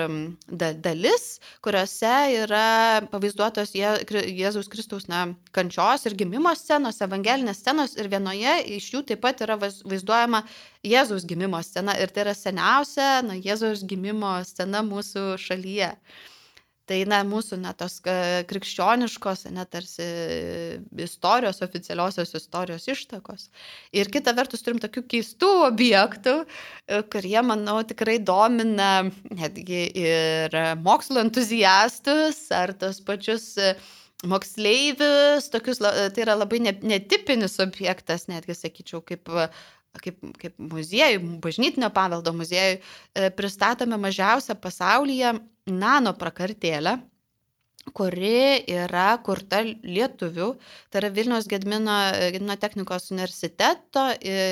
dalis, 0.83 1.27
kuriuose 1.65 2.13
yra 2.41 2.65
pavaizduotos 3.11 3.71
Jėzaus 3.77 4.69
Kristaus 4.71 5.07
na, 5.11 5.25
kančios 5.55 6.05
ir 6.05 6.17
gimimo 6.19 6.51
scenos, 6.59 6.99
evangelinės 7.05 7.63
scenos 7.63 7.95
ir 7.97 8.11
vienoje 8.11 8.57
iš 8.77 8.91
jų 8.93 9.05
taip 9.11 9.23
pat 9.23 9.45
yra 9.45 9.57
vaizduojama 9.59 10.43
Jėzaus 10.85 11.27
gimimo 11.29 11.61
scena 11.63 11.95
ir 11.99 12.11
tai 12.11 12.27
yra 12.27 12.35
seniausia 12.37 13.09
na, 13.25 13.39
Jėzaus 13.39 13.85
gimimo 13.87 14.35
scena 14.47 14.83
mūsų 14.85 15.31
šalyje. 15.39 15.95
Tai, 16.89 16.97
na, 17.05 17.19
mūsų, 17.27 17.59
na, 17.61 17.75
tos 17.77 17.99
krikščioniškos, 18.49 19.43
net 19.53 19.69
tarsi 19.75 20.07
istorijos, 21.05 21.61
oficialiosios 21.61 22.33
istorijos 22.39 22.87
ištakos. 22.89 23.49
Ir 23.93 24.09
kita 24.09 24.33
vertus 24.37 24.65
turim 24.65 24.81
tokių 24.81 25.03
keistų 25.13 25.51
objektų, 25.67 26.35
e, 26.41 27.03
kurie, 27.13 27.37
manau, 27.45 27.77
tikrai 27.85 28.17
domina 28.25 29.05
netgi 29.29 29.85
ir 30.01 30.59
mokslo 30.81 31.21
entuziastus 31.21 32.47
ar 32.57 32.73
tos 32.81 33.03
pačius 33.05 33.51
moksleivius, 34.27 35.47
tokius, 35.53 35.79
tai 35.79 36.25
yra 36.25 36.35
labai 36.35 36.59
netipinis 36.65 37.59
objektas, 37.63 38.25
netgi 38.31 38.57
sakyčiau, 38.57 39.05
kaip 39.05 39.29
kaip, 39.97 40.19
kaip 40.41 40.57
muziejų, 40.61 41.21
bažnytinio 41.43 41.89
paveldo 41.93 42.33
muziejų, 42.37 42.79
e, 42.79 43.29
pristatome 43.35 43.97
mažiausią 44.01 44.57
pasaulyje 44.61 45.33
nano 45.69 46.13
prakartėlę, 46.17 46.99
kuri 47.95 48.61
yra 48.69 49.17
kurta 49.25 49.61
lietuvių, 49.65 50.49
tai 50.91 51.01
yra 51.01 51.11
Vilniaus 51.13 51.47
Gedmino, 51.49 51.95
Gedmino 52.35 52.57
technikos 52.59 53.09
universiteto, 53.13 54.03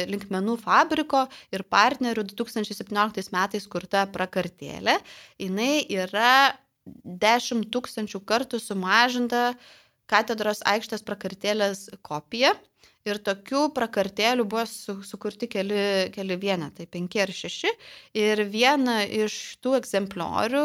linkmenų 0.10 0.58
fabriko 0.62 1.26
ir 1.54 1.64
partnerių 1.70 2.24
2017 2.32 3.30
metais 3.36 3.68
kurta 3.70 4.08
prakartėlė. 4.10 4.98
Jis 5.38 5.92
yra 6.00 6.56
10 7.04 7.68
tūkstančių 7.74 8.24
kartų 8.26 8.62
sumažinta 8.64 9.52
katedros 10.08 10.64
aikštės 10.66 11.04
prakartėlės 11.04 11.88
kopija 12.02 12.56
Ir 13.08 13.20
tokių 13.24 13.68
prakartėlių 13.76 14.44
buvo 14.50 14.66
su, 14.68 14.98
sukurti 15.08 15.48
keli, 15.52 15.80
keli 16.16 16.38
vienetai, 16.42 16.88
penki 16.92 17.22
ar 17.24 17.32
šeši. 17.32 17.72
Ir 18.20 18.42
viena 18.52 19.00
iš 19.06 19.38
tų 19.64 19.78
egzempliorių 19.80 20.64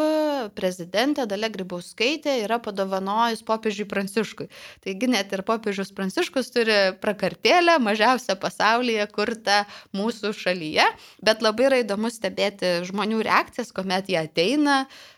prezidentė 0.57 1.29
Dalia 1.31 1.53
Grybauskaitė 1.55 2.41
yra 2.43 2.59
padovanojus 2.63 3.45
popiežiui 3.47 3.87
Pranciškui. 3.91 4.49
Taigi 4.83 5.11
net 5.13 5.33
ir 5.37 5.45
popiežius 5.47 5.95
Pranciškus 5.95 6.51
turi 6.55 6.79
prakartėlę, 7.05 7.79
mažiausią 7.83 8.37
pasaulyje, 8.43 9.07
kurtą 9.15 9.63
mūsų 9.97 10.35
šalyje. 10.43 10.89
Bet 11.23 11.47
labai 11.47 11.71
yra 11.71 11.83
įdomu 11.85 12.11
stebėti 12.11 12.81
žmonių 12.91 13.23
reakcijas, 13.29 13.71
kuomet 13.77 14.11
jie 14.11 14.19
ateina 14.25 14.83
E, 14.83 15.12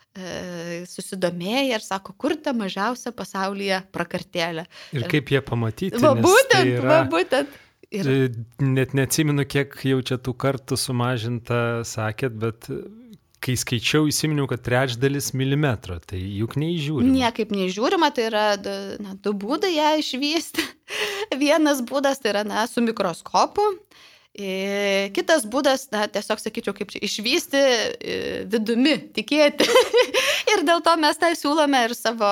susidomėję 0.89 1.75
ir 1.75 1.83
sako, 1.83 2.15
kur 2.19 2.37
ta 2.39 2.55
mažiausia 2.55 3.11
pasaulyje 3.17 3.81
prakartėlė. 3.95 4.67
Ir 4.95 5.07
kaip 5.11 5.33
jie 5.35 5.41
pamatyti? 5.43 5.99
Va 6.03 6.15
būtent, 6.15 6.53
tai 6.55 6.67
yra... 6.77 6.91
va 6.91 6.99
būtent. 7.11 7.61
Ir... 7.95 8.11
E, 8.11 8.29
net 8.63 8.95
neatsimenu, 8.95 9.47
kiek 9.47 9.75
jau 9.87 9.99
čia 10.07 10.19
tų 10.23 10.37
kartų 10.39 10.79
sumažinta, 10.81 11.59
sakėt, 11.87 12.39
bet 12.43 12.71
kai 13.45 13.57
skaičiau, 13.61 14.09
įsiminiau, 14.09 14.47
kad 14.49 14.63
trečdalis 14.65 15.33
milimetro, 15.37 15.99
tai 16.01 16.21
juk 16.23 16.57
neįžiūrima. 16.61 17.13
Niekaip 17.19 17.53
neįžiūrima, 17.53 18.09
tai 18.17 18.29
yra 18.31 18.47
na, 19.03 19.17
du 19.21 19.35
būdai 19.37 19.75
ją 19.75 19.91
išvysti. 20.01 20.65
Vienas 21.43 21.83
būdas 21.85 22.23
tai 22.23 22.33
yra 22.33 22.45
na, 22.49 22.65
su 22.71 22.85
mikroskopu. 22.85 23.67
Kitas 24.35 25.45
būdas, 25.47 25.85
na, 25.95 26.09
tiesiog 26.11 26.41
sakyčiau, 26.43 26.75
kaip 26.75 26.91
čia 26.91 26.99
išvysti 27.07 27.61
vidumi, 28.51 28.97
tikėti. 29.15 29.69
ir 30.55 30.65
dėl 30.67 30.81
to 30.83 30.95
mes 30.99 31.21
tą 31.21 31.31
siūlome 31.39 31.85
ir 31.87 31.95
savo 31.95 32.31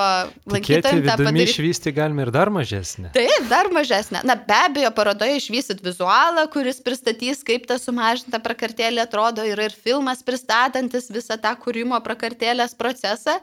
lankytojams 0.51 1.05
tą 1.07 1.15
padaryti. 1.15 1.53
Išvysti 1.53 1.93
galime 1.95 2.25
ir 2.25 2.31
dar 2.35 2.51
mažesnę. 2.51 3.13
Taip, 3.15 3.47
dar 3.47 3.71
mažesnę. 3.71 4.19
Na, 4.27 4.35
be 4.35 4.57
abejo, 4.65 4.91
parodoje 4.97 5.37
išvysit 5.39 5.79
vizualą, 5.85 6.43
kuris 6.51 6.81
pristatys, 6.83 7.39
kaip 7.47 7.69
ta 7.71 7.79
sumažinta 7.79 8.41
prakartėlė 8.43 9.05
atrodo, 9.05 9.45
yra 9.47 9.69
ir 9.69 9.77
filmas 9.77 10.25
pristatantis 10.27 11.07
visą 11.13 11.39
tą 11.39 11.55
kūrimo 11.63 12.03
prakartėlės 12.03 12.75
procesą. 12.75 13.39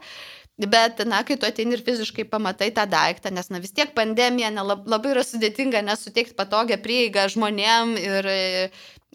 Bet, 0.61 0.99
na, 1.09 1.23
kai 1.25 1.37
tu 1.41 1.47
ateini 1.47 1.73
ir 1.73 1.81
fiziškai 1.81 2.27
pamatai 2.29 2.69
tą 2.75 2.83
daiktą, 2.89 3.31
nes, 3.33 3.47
na, 3.49 3.61
vis 3.63 3.73
tiek 3.73 3.93
pandemija 3.97 4.51
ne, 4.53 4.61
labai 4.61 5.13
yra 5.15 5.23
sudėtinga 5.25 5.81
nesuteikti 5.87 6.35
patogią 6.37 6.77
prieigą 6.83 7.23
žmonėm 7.33 7.95
ir 7.97 8.29
e, 8.29 8.41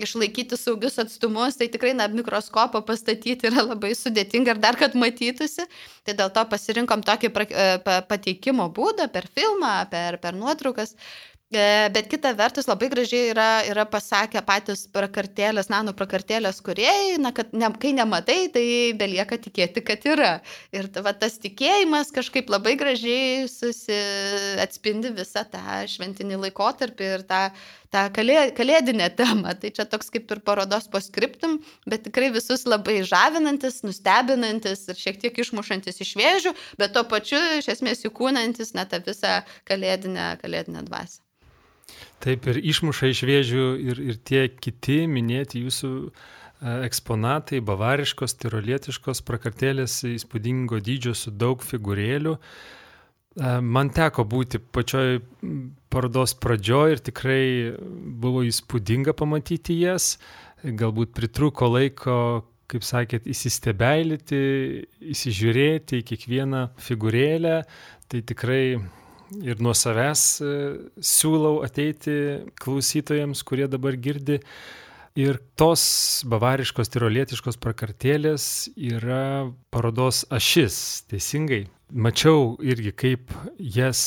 išlaikyti 0.02 0.58
saugius 0.58 0.98
atstumus, 0.98 1.58
tai 1.60 1.68
tikrai, 1.70 1.92
na, 1.94 2.08
mikroskopą 2.10 2.82
pastatyti 2.88 3.46
yra 3.50 3.62
labai 3.68 3.92
sudėtinga 3.94 4.56
ir 4.56 4.62
dar 4.64 4.80
kad 4.80 4.98
matytųsi. 4.98 5.68
Tai 6.08 6.18
dėl 6.18 6.34
to 6.34 6.46
pasirinkom 6.50 7.06
tokį 7.06 7.30
e, 7.46 7.70
pateikimo 8.10 8.66
būdą 8.74 9.06
per 9.12 9.30
filmą, 9.30 9.78
per, 9.92 10.18
per 10.24 10.34
nuotraukas. 10.34 10.96
E, 10.96 11.35
bet 11.94 12.08
kita 12.10 12.32
vertus 12.36 12.66
labai 12.68 12.88
gražiai 12.92 13.30
yra, 13.32 13.48
yra 13.68 13.84
pasakę 13.88 14.40
patys 14.46 14.84
prakartėlės, 14.92 15.70
nano 15.72 15.94
prakartėlės 15.96 16.60
kuriejai, 16.64 17.16
na, 17.22 17.32
kad 17.36 17.54
ne, 17.56 17.70
kai 17.82 17.92
nematai, 17.96 18.38
tai 18.54 18.64
belieka 18.98 19.38
tikėti, 19.40 19.82
kad 19.86 20.06
yra. 20.08 20.30
Ir 20.76 20.88
va, 21.04 21.14
tas 21.16 21.38
tikėjimas 21.42 22.12
kažkaip 22.14 22.50
labai 22.52 22.76
gražiai 22.80 23.48
susi, 23.50 23.98
atspindi 24.62 25.12
visą 25.16 25.44
tą 25.50 25.82
šventinį 25.90 26.40
laikotarpį 26.46 27.10
ir 27.16 27.26
tą, 27.28 27.42
tą 27.94 28.06
kalė, 28.16 28.38
kalėdinę 28.56 29.10
temą. 29.18 29.56
Tai 29.60 29.72
čia 29.76 29.86
toks 29.88 30.12
kaip 30.14 30.30
ir 30.32 30.42
parodos 30.46 30.88
poskriptum, 30.92 31.58
bet 31.90 32.06
tikrai 32.06 32.30
visus 32.34 32.66
labai 32.68 33.00
žavinantis, 33.08 33.82
nustebinantis 33.86 34.86
ir 34.90 35.02
šiek 35.02 35.22
tiek 35.26 35.44
išmušantis 35.44 36.02
iš 36.06 36.16
vėžių, 36.20 36.56
bet 36.80 36.96
tuo 36.96 37.06
pačiu 37.08 37.42
iš 37.60 37.70
esmės 37.76 38.06
įkūnantis 38.08 38.74
na 38.78 38.86
tą 38.88 39.02
visą 39.06 39.40
kalėdinę, 39.68 40.34
kalėdinę 40.42 40.86
dvasę. 40.88 41.25
Taip 42.24 42.48
ir 42.48 42.58
išmuša 42.64 43.10
iš 43.12 43.20
vėžių 43.28 43.66
ir, 43.90 44.00
ir 44.12 44.16
tie 44.24 44.46
kiti 44.48 45.02
minėti 45.10 45.60
jūsų 45.66 45.90
e, 46.06 46.08
eksponatai, 46.86 47.60
bavariškos, 47.64 48.38
tirolietiškos 48.40 49.20
prakartėlės 49.26 49.98
įspūdingo 50.14 50.80
dydžio 50.80 51.12
su 51.18 51.34
daug 51.34 51.60
figūrėlių. 51.64 52.34
E, 52.36 53.52
man 53.60 53.92
teko 53.92 54.24
būti 54.24 54.62
pačioj 54.62 55.20
parodos 55.92 56.34
pradžioj 56.40 56.96
ir 56.96 57.04
tikrai 57.04 57.44
buvo 58.24 58.46
įspūdinga 58.48 59.12
pamatyti 59.16 59.80
jas. 59.82 60.16
Galbūt 60.64 61.12
pritruko 61.14 61.68
laiko, 61.68 62.18
kaip 62.66 62.84
sakėt, 62.86 63.28
įsistebeilyti, 63.30 64.38
įsižiūrėti 65.12 66.00
į 66.00 66.06
kiekvieną 66.14 66.68
figūrėlę. 66.80 67.58
Tai 68.08 68.22
tikrai 68.24 68.62
ir 69.42 69.60
nuo 69.62 69.74
savęs 69.76 70.24
e, 70.40 70.50
siūlau 71.02 71.60
ateiti 71.66 72.16
klausytojams, 72.60 73.42
kurie 73.46 73.68
dabar 73.70 73.96
girdi. 73.98 74.40
Ir 75.16 75.38
tos 75.56 75.82
bavariškos 76.28 76.90
tirolietiškos 76.92 77.56
prakartėlės 77.62 78.68
yra 78.76 79.48
parodos 79.72 80.26
ašis, 80.28 81.06
teisingai. 81.08 81.64
Mačiau 81.88 82.56
irgi, 82.60 82.92
kaip 82.92 83.32
jas 83.56 84.00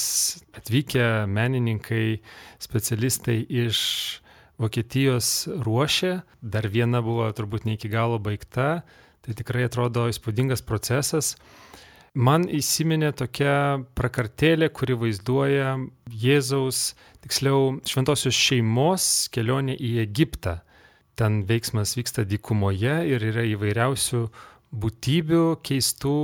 atvykę 0.53 1.25
menininkai, 1.31 2.19
specialistai 2.61 3.39
iš 3.65 3.79
Vokietijos 4.59 5.47
ruošė, 5.63 6.17
dar 6.43 6.67
viena 6.67 6.99
buvo 7.01 7.29
turbūt 7.31 7.63
ne 7.63 7.77
iki 7.77 7.87
galo 7.89 8.17
baigta, 8.19 8.83
tai 9.23 9.35
tikrai 9.39 9.63
atrodo 9.69 10.09
įspūdingas 10.11 10.65
procesas. 10.67 11.37
Man 12.19 12.49
įsiminė 12.51 13.13
tokia 13.15 13.79
prakartėlė, 13.95 14.67
kuri 14.75 14.97
vaizduoja 14.99 15.77
Jėzaus, 16.11 16.81
tiksliau, 17.23 17.77
šventosios 17.87 18.35
šeimos 18.35 19.05
kelionę 19.31 19.77
į 19.79 19.93
Egiptą. 20.03 20.57
Ten 21.15 21.45
veiksmas 21.47 21.95
vyksta 21.95 22.25
dykumoje 22.27 22.97
ir 23.13 23.23
yra 23.29 23.45
įvairiausių 23.53 24.25
būtybių, 24.69 25.43
keistų, 25.65 26.15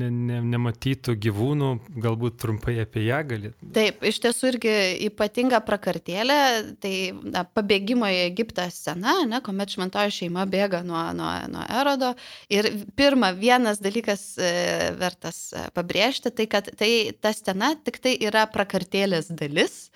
ne, 0.00 0.08
ne, 0.10 0.38
nematytų 0.52 1.16
gyvūnų, 1.24 1.70
galbūt 2.04 2.36
trumpai 2.44 2.76
apie 2.84 3.02
ją 3.08 3.18
galėt. 3.26 3.56
Taip, 3.74 4.04
iš 4.06 4.20
tiesų 4.22 4.52
irgi 4.52 4.74
ypatinga 5.08 5.58
prakartėlė, 5.66 6.38
tai 6.82 6.94
na, 7.18 7.42
pabėgimo 7.42 8.06
į 8.06 8.22
Egiptą 8.28 8.68
scena, 8.70 9.16
ne, 9.26 9.42
kuomet 9.42 9.74
šventoji 9.74 10.14
šeima 10.20 10.46
bėga 10.50 10.84
nuo, 10.86 11.02
nuo, 11.16 11.32
nuo 11.50 11.66
erodo. 11.80 12.12
Ir 12.54 12.70
pirma, 12.98 13.32
vienas 13.34 13.82
dalykas 13.82 14.24
e, 14.38 14.54
vertas 15.00 15.48
e, 15.50 15.66
pabrėžti, 15.74 16.30
tai 16.30 16.46
kad 16.50 16.70
tai, 16.78 16.92
ta 17.18 17.34
scena 17.34 17.74
tik 17.74 17.98
tai 18.04 18.14
yra 18.30 18.46
prakartėlės 18.50 19.32
dalis. 19.34 19.88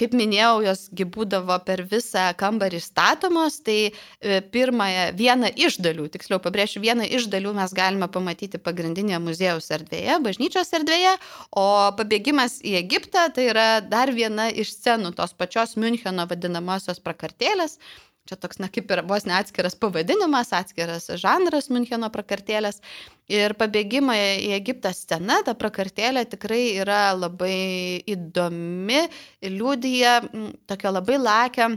Kaip 0.00 0.14
minėjau, 0.16 0.62
josgi 0.64 1.04
būdavo 1.14 1.58
per 1.66 1.82
visą 1.88 2.30
kambarį 2.40 2.78
statomos, 2.80 3.58
tai 3.66 3.76
e, 3.90 4.38
pirmąją, 4.54 5.02
vieną 5.18 5.50
iš 5.66 5.76
dalių, 5.84 6.06
tiksliau 6.14 6.40
pabrėšiu, 6.42 6.80
vieną 6.80 7.04
iš 7.18 7.28
dalių 7.32 7.52
mes 7.58 7.74
galime 7.76 8.08
pamatyti 8.14 8.60
pagrindinėje 8.62 9.20
muziejaus 9.20 9.68
erdvėje, 9.76 10.16
bažnyčios 10.24 10.72
erdvėje, 10.78 11.12
o 11.60 11.66
pabėgimas 11.98 12.56
į 12.64 12.78
Egiptą 12.80 13.26
tai 13.36 13.50
yra 13.52 13.68
dar 13.84 14.14
viena 14.16 14.48
iš 14.48 14.72
scenų 14.78 15.12
tos 15.20 15.36
pačios 15.36 15.76
Müncheno 15.76 16.24
vadinamosios 16.30 17.02
prakartėlės, 17.04 17.76
Čia 18.30 18.36
toks, 18.38 18.60
na, 18.62 18.68
kaip 18.70 18.90
ir 18.94 19.00
vos 19.10 19.24
ne 19.26 19.34
atskiras 19.34 19.74
pavadinimas, 19.82 20.52
atskiras 20.54 21.08
žanras 21.18 21.66
Müncheno 21.74 22.06
prakartėlės. 22.14 22.78
Ir 23.32 23.56
pabėgimo 23.58 24.14
į 24.14 24.52
Egiptą 24.54 24.92
scena, 24.94 25.40
ta 25.42 25.56
prakartėlė 25.58 26.22
tikrai 26.30 26.60
yra 26.84 27.16
labai 27.18 28.02
įdomi, 28.14 29.00
liūdija 29.42 30.20
tokia 30.70 30.94
labai 30.94 31.18
lakia 31.18 31.72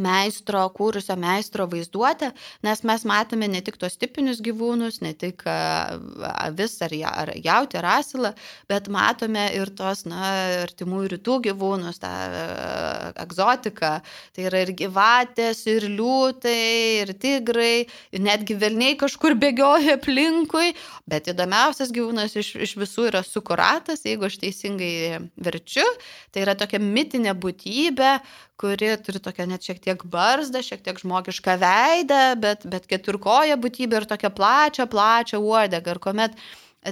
meistro, 0.00 0.62
kūrusio 0.76 1.16
meistro 1.20 1.66
vaizduotę, 1.70 2.32
nes 2.66 2.82
mes 2.86 3.04
matome 3.08 3.48
ne 3.50 3.62
tik 3.64 3.78
tos 3.80 3.98
tipinius 4.00 4.42
gyvūnus, 4.44 5.00
ne 5.04 5.12
tik 5.18 5.44
avis 5.46 6.76
ar, 6.84 6.94
ar 7.10 7.32
jauti 7.34 7.80
ar 7.80 7.88
asilą, 7.96 8.32
bet 8.70 8.90
matome 8.92 9.48
ir 9.56 9.72
tos, 9.78 10.04
na, 10.08 10.32
artimųjų 10.64 11.12
rytų 11.16 11.38
gyvūnus, 11.48 12.00
tą 12.02 12.12
egzotiką. 13.24 13.92
Tai 14.36 14.46
yra 14.48 14.62
ir 14.64 14.72
gyvatės, 14.76 15.62
ir 15.70 15.88
liūtai, 15.92 17.02
ir 17.02 17.12
tigrai, 17.20 17.86
ir 18.12 18.24
netgi 18.24 18.56
velniai 18.60 18.96
kažkur 19.00 19.36
bėgioja 19.40 19.96
aplinkui, 19.98 20.72
bet 21.10 21.30
įdomiausias 21.32 21.92
gyvūnas 21.94 22.36
iš, 22.38 22.54
iš 22.68 22.76
visų 22.80 23.08
yra 23.10 23.22
sukuratas, 23.26 24.04
jeigu 24.06 24.28
aš 24.28 24.40
teisingai 24.42 25.22
verčiu, 25.36 25.86
tai 26.32 26.44
yra 26.46 26.56
tokia 26.58 26.80
mitinė 26.82 27.36
būtybė, 27.38 28.18
kuri 28.60 28.90
turi 29.04 29.20
tokią 29.20 29.46
net 29.50 29.66
šiek 29.66 29.80
tiek 29.84 30.04
barzdą, 30.12 30.62
šiek 30.64 30.84
tiek 30.84 31.00
žmogišką 31.02 31.56
veidą, 31.60 32.20
bet, 32.40 32.64
bet 32.72 32.86
keturkoją 32.90 33.58
būtybę 33.60 34.00
ir 34.00 34.06
tokią 34.12 34.30
plačią, 34.38 34.86
plačią 34.92 35.40
uodegą. 35.44 35.96
Ir 35.96 36.00
kuomet 36.06 36.38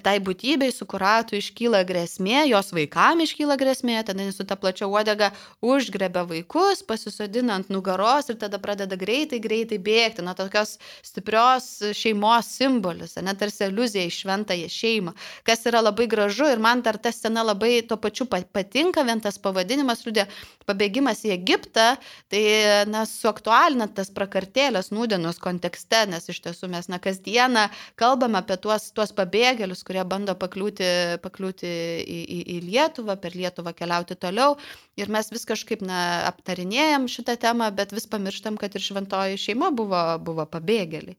tai 0.03 0.18
būtybei, 0.18 0.73
su 0.75 0.87
kuratu 0.90 1.37
iškyla 1.38 1.85
grėsmė, 1.87 2.44
jos 2.49 2.73
vaikam 2.75 3.20
iškyla 3.23 3.57
grėsmė, 3.61 4.01
tada 4.07 4.27
su 4.35 4.47
ta 4.49 4.57
plačia 4.59 4.88
uodega 4.90 5.31
užgrebia 5.62 6.25
vaikus, 6.27 6.83
pasisodina 6.87 7.55
ant 7.59 7.70
nugaros 7.70 8.31
ir 8.31 8.38
tada 8.40 8.59
pradeda 8.59 8.99
greitai, 8.99 9.38
greitai 9.42 9.79
bėgti. 9.79 10.25
Na, 10.25 10.35
tokios 10.35 10.79
stiprios 11.05 11.68
šeimos 11.94 12.51
simbolis, 12.57 13.14
net 13.23 13.38
tarsi 13.42 13.68
iliuzija 13.68 14.07
į 14.09 14.14
šventąją 14.18 14.73
šeimą, 14.73 15.14
kas 15.47 15.62
yra 15.70 15.85
labai 15.85 16.09
gražu 16.11 16.49
ir 16.51 16.62
man 16.62 16.83
dar 16.83 16.99
ta 16.99 17.12
scena 17.14 17.44
labai 17.47 17.83
tuo 17.87 17.99
pačiu 18.01 18.27
patinka, 18.27 19.05
vien 19.07 19.23
tas 19.23 19.38
pavadinimas 19.38 20.03
liūdė 20.07 20.27
pabėgimas 20.66 21.23
į 21.29 21.35
Egiptą, 21.37 21.94
tai, 22.33 22.42
na, 22.90 23.05
suaktualinant 23.09 23.94
tas 23.94 24.11
prakartėlės 24.14 24.90
nūdienos 24.94 25.38
kontekste, 25.42 26.05
nes 26.11 26.29
iš 26.33 26.40
tiesų 26.47 26.70
mes, 26.73 26.88
na, 26.90 26.99
kasdieną 27.03 27.68
kalbame 28.01 28.40
apie 28.40 28.57
tuos, 28.61 28.90
tuos 28.97 29.12
pabėgėlius, 29.16 29.84
kurie 29.87 30.05
bando 30.09 30.35
pakliūti, 30.38 30.88
pakliūti 31.25 31.68
į, 31.68 32.18
į, 32.20 32.38
į 32.57 32.59
Lietuvą, 32.66 33.16
per 33.20 33.37
Lietuvą 33.38 33.75
keliauti 33.77 34.16
toliau. 34.20 34.57
Ir 35.01 35.12
mes 35.12 35.31
vis 35.33 35.47
kažkaip 35.49 35.85
na, 35.85 36.01
aptarinėjom 36.31 37.09
šitą 37.12 37.37
temą, 37.40 37.70
bet 37.77 37.94
vis 37.97 38.09
pamirštam, 38.11 38.59
kad 38.61 38.75
ir 38.75 38.85
šventoji 38.85 39.40
šeima 39.47 39.70
buvo, 39.77 40.05
buvo 40.25 40.49
pabėgėliai. 40.51 41.18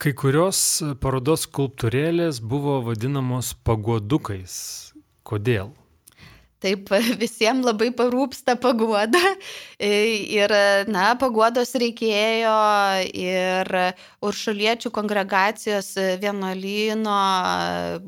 Kai 0.00 0.14
kurios 0.16 0.80
parodos 1.02 1.44
skulptūrėlės 1.44 2.38
buvo 2.40 2.78
vadinamos 2.86 3.52
pagodukais. 3.68 4.54
Kodėl? 5.28 5.74
Taip 6.60 6.90
visiems 7.22 7.64
labai 7.64 7.88
parūpsta 7.96 8.56
paguoda 8.60 9.20
ir, 9.80 10.52
na, 10.92 11.06
paguodos 11.20 11.72
reikėjo 11.80 12.56
ir 13.16 13.70
uršuliečių 14.26 14.92
kongregacijos 14.92 15.94
vienuolyno 16.20 17.16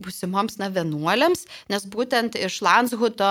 busimoms 0.04 0.58
na 0.60 0.68
vienuoliams, 0.74 1.46
nes 1.72 1.86
būtent 1.88 2.36
iš 2.36 2.60
Lanshuto 2.66 3.30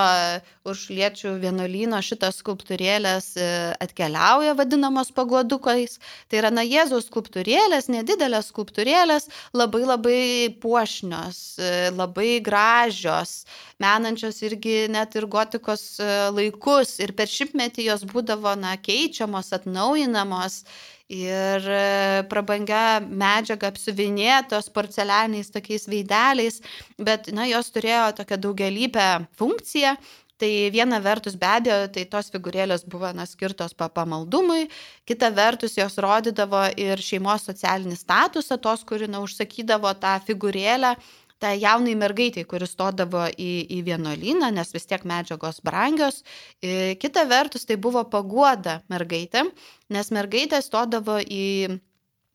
uršuliečių 0.66 1.36
vienuolyno 1.42 2.02
šitos 2.06 2.42
skulptūrėlės 2.42 3.36
atkeliauja 3.82 4.56
vadinamos 4.58 5.14
paguodukais. 5.14 6.00
Tai 6.30 6.42
yra, 6.42 6.52
na, 6.54 6.66
Jėzaus 6.66 7.12
skulptūrėlės, 7.12 7.92
nedidelės 7.94 8.50
skulptūrėlės, 8.50 9.30
labai 9.54 9.84
labai 9.86 10.20
puošnios, 10.62 11.60
labai 11.94 12.40
gražios, 12.42 13.44
menančios 13.82 14.42
irgi 14.46 14.86
net 14.92 15.11
net 15.12 15.20
ir 15.20 15.28
gotikos 15.28 16.00
e, 16.00 16.08
laikus. 16.32 17.00
Ir 17.04 17.14
per 17.14 17.28
šimtmetį 17.28 17.90
jos 17.90 18.06
būdavo 18.08 18.56
na, 18.56 18.78
keičiamos, 18.78 19.52
atnaujinamos. 19.54 20.64
Ir 21.12 21.66
e, 21.68 22.24
prabangia 22.32 23.02
medžiaga 23.04 23.68
apsivinėtos 23.68 24.72
porcelianiais 24.72 25.52
tokiais 25.52 25.88
veideliais, 25.92 26.62
bet 26.98 27.28
na, 27.36 27.46
jos 27.50 27.72
turėjo 27.72 28.14
tokią 28.22 28.40
daugelybę 28.40 29.28
funkciją. 29.36 29.98
Tai 30.42 30.72
viena 30.74 30.98
vertus 30.98 31.36
be 31.38 31.46
abejo, 31.46 31.84
tai 31.94 32.08
tos 32.10 32.32
figūrėlės 32.34 32.88
buvo 32.90 33.12
na, 33.14 33.28
skirtos 33.30 33.76
pamaldumui, 33.78 34.72
kita 35.06 35.30
vertus 35.30 35.76
jos 35.78 36.00
rodydavo 36.02 36.64
ir 36.82 36.98
šeimos 36.98 37.46
socialinį 37.46 38.00
statusą, 38.00 38.58
tos, 38.58 38.82
kuri 38.82 39.06
na, 39.12 39.22
užsakydavo 39.22 39.92
tą 40.02 40.16
figūrėlę, 40.26 40.96
tai 41.42 41.56
jaunai 41.62 41.96
mergaitai, 41.98 42.46
kuris 42.50 42.76
stodavo 42.76 43.26
į, 43.34 43.52
į 43.78 43.82
vienuolyną, 43.90 44.52
nes 44.54 44.74
vis 44.76 44.86
tiek 44.90 45.06
medžiagos 45.10 45.62
brangios. 45.66 46.22
Kita 46.62 47.26
vertus, 47.30 47.66
tai 47.66 47.80
buvo 47.82 48.04
paguoda 48.10 48.82
mergaitėm, 48.94 49.50
nes 49.92 50.14
mergaitė 50.14 50.62
stodavo 50.66 51.18
į 51.26 51.80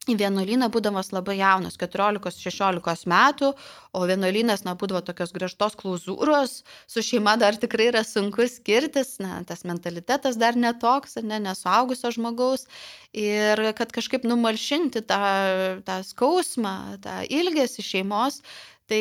į 0.06 0.14
vienuolyną 0.20 0.68
būdamas 0.70 1.10
labai 1.14 1.36
jaunas, 1.40 1.76
14-16 1.80 3.06
metų, 3.10 3.52
o 3.96 4.02
vienuolynas, 4.06 4.62
na, 4.66 4.76
būdavo 4.78 5.02
tokios 5.06 5.32
griežtos 5.34 5.76
klauzūros, 5.78 6.60
su 6.90 7.02
šeima 7.02 7.36
dar 7.40 7.58
tikrai 7.58 7.88
yra 7.90 8.04
sunku 8.06 8.46
skirtis, 8.50 9.16
na, 9.22 9.40
tas 9.48 9.64
mentalitetas 9.66 10.38
dar 10.38 10.58
netoks, 10.58 11.18
ne, 11.26 11.40
nesuaugusio 11.42 12.12
žmogaus, 12.14 12.66
ir 13.16 13.62
kad 13.78 13.94
kažkaip 13.94 14.26
numalšinti 14.28 15.02
tą, 15.10 15.20
tą 15.88 16.00
skausmą, 16.06 16.76
tą 17.02 17.18
ilgesį 17.26 17.86
šeimos, 17.90 18.42
Tai 18.86 19.00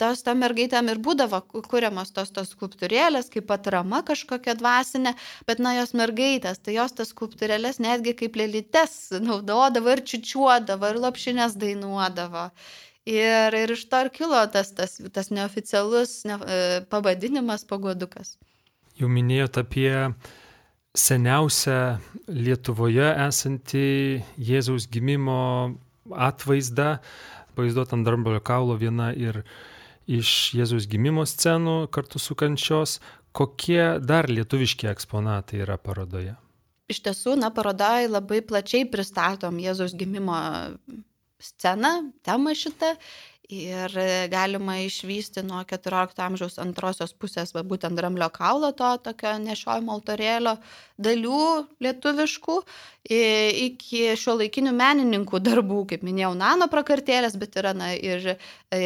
tos 0.00 0.22
tam 0.24 0.38
mergaitėm 0.40 0.88
ir 0.88 1.00
būdavo 1.04 1.42
kuriamos 1.68 2.14
tos 2.16 2.30
tos 2.32 2.54
skulptūrėlės, 2.54 3.28
kaip 3.32 3.50
atrama 3.52 4.00
kažkokia 4.06 4.54
dvasinė, 4.56 5.12
bet 5.44 5.60
na 5.60 5.74
jos 5.76 5.92
mergaitės, 5.92 6.62
tai 6.64 6.78
jos 6.78 6.96
tas 6.96 7.12
skulptūrėlės 7.12 7.82
netgi 7.84 8.14
kaip 8.22 8.38
lelytes 8.40 9.12
naudodavo 9.20 9.92
ir 9.92 10.04
čičiuodavo, 10.08 10.88
ir 10.88 11.02
lopšinės 11.04 11.58
dainuodavo. 11.60 12.48
Ir, 13.04 13.52
ir 13.52 13.74
iš 13.76 13.84
to 13.92 14.00
ir 14.06 14.08
kilo 14.14 14.40
tas, 14.48 14.72
tas, 14.72 14.96
tas 15.12 15.28
neoficialus 15.28 16.22
ne, 16.24 16.38
e, 16.40 16.80
pavadinimas 16.88 17.66
pagodukas. 17.68 18.38
Jau 18.96 19.10
minėjot 19.12 19.60
apie 19.60 19.92
seniausią 20.96 21.98
Lietuvoje 22.32 23.10
esantį 23.26 23.88
Jėzaus 24.48 24.88
gimimo 24.88 25.74
atvaizdą 26.08 26.94
vaizduot 27.56 27.94
ant 27.96 28.06
dramblio 28.06 28.40
kaulo 28.44 28.76
viena 28.80 29.12
ir 29.16 29.42
iš 30.10 30.54
Jėzaus 30.58 30.88
gimimo 30.90 31.24
scenų 31.28 31.88
kartu 31.94 32.20
su 32.20 32.36
kančios. 32.38 32.98
Kokie 33.34 33.98
dar 33.98 34.28
lietuviški 34.30 34.86
eksponatai 34.92 35.64
yra 35.64 35.78
parodoje? 35.80 36.36
Iš 36.92 37.00
tiesų, 37.06 37.38
na, 37.40 37.48
parodoje 37.50 38.10
labai 38.12 38.42
plačiai 38.44 38.84
pristatom 38.90 39.56
Jėzaus 39.62 39.96
gimimo 39.98 40.36
sceną, 41.42 42.12
temą 42.22 42.54
šitą 42.56 42.92
Ir 43.52 43.92
galima 44.32 44.78
išvysti 44.80 45.42
nuo 45.44 45.58
14 45.68 46.20
amžiaus 46.24 46.54
antrosios 46.62 47.12
pusės, 47.12 47.50
va, 47.52 47.60
būtent 47.60 47.92
dramblio 47.98 48.30
kaulo 48.32 48.70
to 48.72 48.88
tokio 49.04 49.34
nešiojimo 49.42 49.92
altorėlio 49.92 50.54
dalių 50.96 51.40
lietuviškų, 51.84 52.56
iki 53.10 54.00
šio 54.16 54.38
laikinių 54.40 54.72
menininkų 54.78 55.42
darbų, 55.44 55.82
kaip 55.92 56.06
minėjau, 56.08 56.32
nano 56.40 56.70
prakartėlės, 56.72 57.36
bet 57.36 57.60
yra 57.60 57.74
na, 57.76 57.90
ir 57.92 58.30
e, 58.32 58.80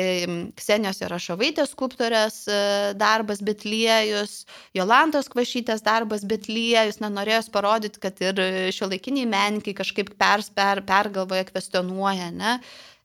Ksenijos 0.59 1.05
Rašovaitės 1.07 1.77
skulptorės 1.77 2.41
e, 2.51 2.59
darbas 2.99 3.45
Betliejus, 3.47 4.41
Jolantos 4.75 5.31
Kvašytės 5.31 5.87
darbas 5.87 6.27
Betliejus, 6.27 6.99
na, 6.99 7.15
norėjus 7.15 7.53
parodyti, 7.55 8.03
kad 8.03 8.19
ir 8.27 8.43
šio 8.75 8.91
laikiniai 8.91 9.31
menininkai 9.31 9.79
kažkaip 9.85 10.17
pers, 10.19 10.51
per, 10.51 10.83
pergalvoja, 10.89 11.47
kvestionuoja, 11.53 12.33
ne? 12.35 12.59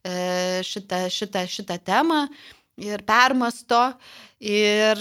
E, 0.03 0.59
šitą, 0.67 1.07
šitą, 1.07 1.45
šitą 1.47 1.77
temą 1.79 2.25
ir 2.75 3.05
permasto. 3.07 3.93
Ir, 4.43 4.99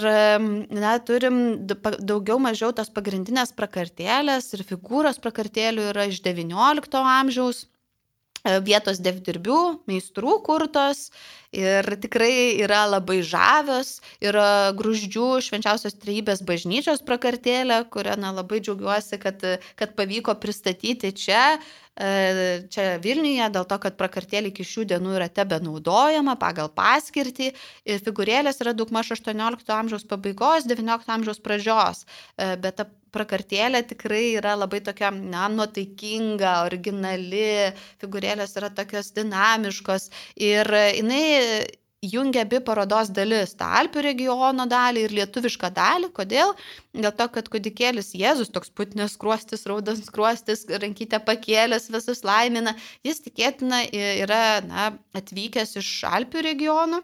na, 0.71 0.93
turim 1.03 1.67
daugiau 1.67 2.37
mažiau 2.39 2.71
tos 2.71 2.87
pagrindinės 2.95 3.51
prakartėlės 3.57 4.53
ir 4.55 4.63
figūros 4.69 5.19
prakartėlių 5.19 5.89
yra 5.89 6.05
iš 6.07 6.21
XIX 6.23 7.01
amžiaus 7.17 7.65
e, 7.65 8.61
vietos 8.63 9.03
devdirbių, 9.03 9.59
meistrų 9.91 10.37
kurtos 10.47 11.09
ir 11.51 11.83
tikrai 11.99 12.55
yra 12.63 12.85
labai 12.87 13.19
žavios. 13.27 13.97
Yra 14.23 14.71
gruždžių 14.79 15.27
švenčiausios 15.43 15.99
trejybės 15.99 16.45
bažnyčios 16.47 17.03
prakartėlė, 17.03 17.83
kurią 17.91 18.15
na, 18.23 18.31
labai 18.39 18.63
džiaugiuosi, 18.63 19.19
kad, 19.19 19.43
kad 19.75 19.97
pavyko 19.99 20.39
pristatyti 20.39 21.11
čia 21.11 21.43
čia 21.93 22.85
Vilniuje, 23.03 23.49
dėl 23.53 23.67
to, 23.69 23.77
kad 23.77 23.97
prakartėlė 23.99 24.49
iki 24.49 24.65
šių 24.65 24.87
dienų 24.89 25.13
yra 25.19 25.27
tebe 25.29 25.59
naudojama 25.61 26.35
pagal 26.41 26.71
paskirtį. 26.73 27.51
Figūrėlės 27.85 28.61
yra 28.65 28.73
daugmaž 28.73 29.13
18 29.13 29.69
amžiaus 29.77 30.07
pabaigos, 30.09 30.65
19 30.65 31.13
amžiaus 31.13 31.41
pradžios, 31.43 32.05
e, 32.37 32.55
bet 32.57 32.81
ta 32.81 32.87
prakartėlė 33.13 33.83
tikrai 33.85 34.23
yra 34.39 34.55
labai 34.57 34.81
tokia, 34.81 35.11
na, 35.13 35.45
nuotaikinga, 35.53 36.63
originali, 36.65 37.73
figūrėlės 38.01 38.57
yra 38.57 38.71
tokios 38.73 39.13
dinamiškos 39.13 40.09
ir 40.41 40.73
jinai 40.97 41.69
jungia 42.03 42.43
abi 42.43 42.59
parodos 42.59 43.11
dalis- 43.15 43.55
tą 43.59 43.69
Alpių 43.79 44.03
regiono 44.05 44.65
dalį 44.69 45.05
ir 45.07 45.15
lietuvišką 45.19 45.69
dalį. 45.73 46.11
Kodėl? 46.19 46.53
Dėl 46.93 47.13
to, 47.15 47.27
kad 47.37 47.49
kudikėlis 47.49 48.13
Jėzus, 48.19 48.51
toks 48.51 48.69
putinės 48.69 49.17
kruostis, 49.17 49.65
raudas 49.65 50.03
kruostis, 50.09 50.65
rankytę 50.67 51.19
pakėlęs, 51.23 51.89
visus 51.95 52.23
laimina, 52.23 52.75
jis 53.03 53.23
tikėtina 53.23 53.85
yra 53.93 54.61
na, 54.67 54.91
atvykęs 55.15 55.77
iš 55.79 56.03
Alpių 56.03 56.43
regiono. 56.43 57.03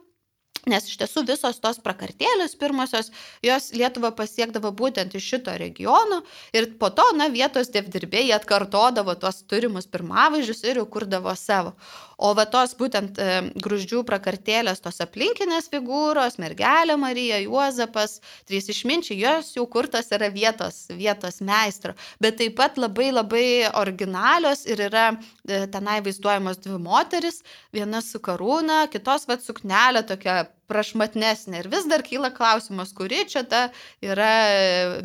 Nes 0.67 0.89
iš 0.89 0.97
tiesų 0.99 1.23
visos 1.23 1.61
tos 1.63 1.77
prakartėlės 1.79 2.57
pirmosios, 2.59 3.13
jos 3.45 3.69
Lietuvą 3.71 4.11
pasiekdavo 4.17 4.73
būtent 4.75 5.15
iš 5.15 5.29
šito 5.31 5.53
regiono 5.55 6.19
ir 6.51 6.67
po 6.81 6.89
to, 6.91 7.05
na, 7.15 7.29
vietos 7.31 7.71
devdirbėjai 7.71 8.35
atkartodavo 8.35 9.15
tuos 9.21 9.39
turimus 9.47 9.87
pirmavaizdžius 9.87 10.65
ir 10.67 10.81
jau 10.81 10.85
kurdavo 10.91 11.35
savo. 11.39 11.77
O 12.19 12.33
va 12.35 12.43
tos 12.51 12.73
būtent 12.75 13.15
e, 13.15 13.27
gruždžių 13.63 14.01
prakartėlės, 14.07 14.81
tos 14.83 14.99
aplinkinės 15.05 15.69
figūros, 15.71 16.35
mergelė 16.41 16.97
Marija, 16.99 17.39
Juozapas, 17.45 18.17
trys 18.49 18.67
išminčiai, 18.73 19.21
jos 19.21 19.53
jau 19.55 19.63
kurtas 19.71 20.11
yra 20.15 20.27
vietos, 20.33 20.81
vietos 20.91 21.39
meistro. 21.39 21.95
Bet 22.19 22.41
taip 22.41 22.57
pat 22.59 22.75
labai 22.81 23.13
labai 23.15 23.47
originalios 23.71 24.65
ir 24.67 24.83
yra 24.89 25.07
e, 25.15 25.63
tenai 25.71 26.01
vaizduojamos 26.03 26.59
dvi 26.65 26.79
moteris, 26.83 27.39
viena 27.71 28.03
su 28.03 28.19
karūna, 28.19 28.85
kitos 28.91 29.23
vad 29.29 29.45
suknelė 29.45 30.03
tokia 30.11 30.41
prašmatnesnė. 30.69 31.63
Ir 31.63 31.71
vis 31.71 31.87
dar 31.89 32.03
kyla 32.05 32.31
klausimas, 32.35 32.93
kuri 32.95 33.23
čia 33.29 33.43
ta 33.49 33.65
yra 34.05 34.31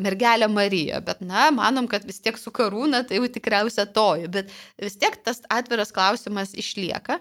mergelė 0.03 0.49
Marija. 0.51 1.01
Bet, 1.05 1.23
na, 1.25 1.49
manom, 1.55 1.89
kad 1.91 2.05
vis 2.07 2.21
tiek 2.23 2.39
su 2.39 2.53
karūna 2.55 3.03
tai 3.07 3.19
jau 3.19 3.31
tikriausia 3.31 3.87
toji. 3.97 4.29
Bet 4.31 4.53
vis 4.81 4.97
tiek 5.01 5.17
tas 5.25 5.43
atviras 5.49 5.93
klausimas 5.95 6.55
išlieka. 6.57 7.19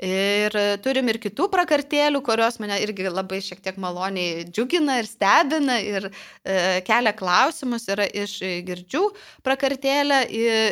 Ir 0.00 0.54
turim 0.80 1.10
ir 1.12 1.18
kitų 1.20 1.50
prakartėlių, 1.52 2.22
kurios 2.24 2.56
mane 2.62 2.78
irgi 2.80 3.10
labai 3.12 3.42
šiek 3.44 3.58
tiek 3.60 3.76
maloniai 3.76 4.46
džiugina 4.48 4.96
ir 5.02 5.08
stebina 5.08 5.76
ir 5.84 6.06
e, 6.08 6.80
kelia 6.86 7.12
klausimus. 7.16 7.84
Yra 7.92 8.06
iš 8.08 8.38
girdžių 8.64 9.02
prakartėlė, 9.44 10.22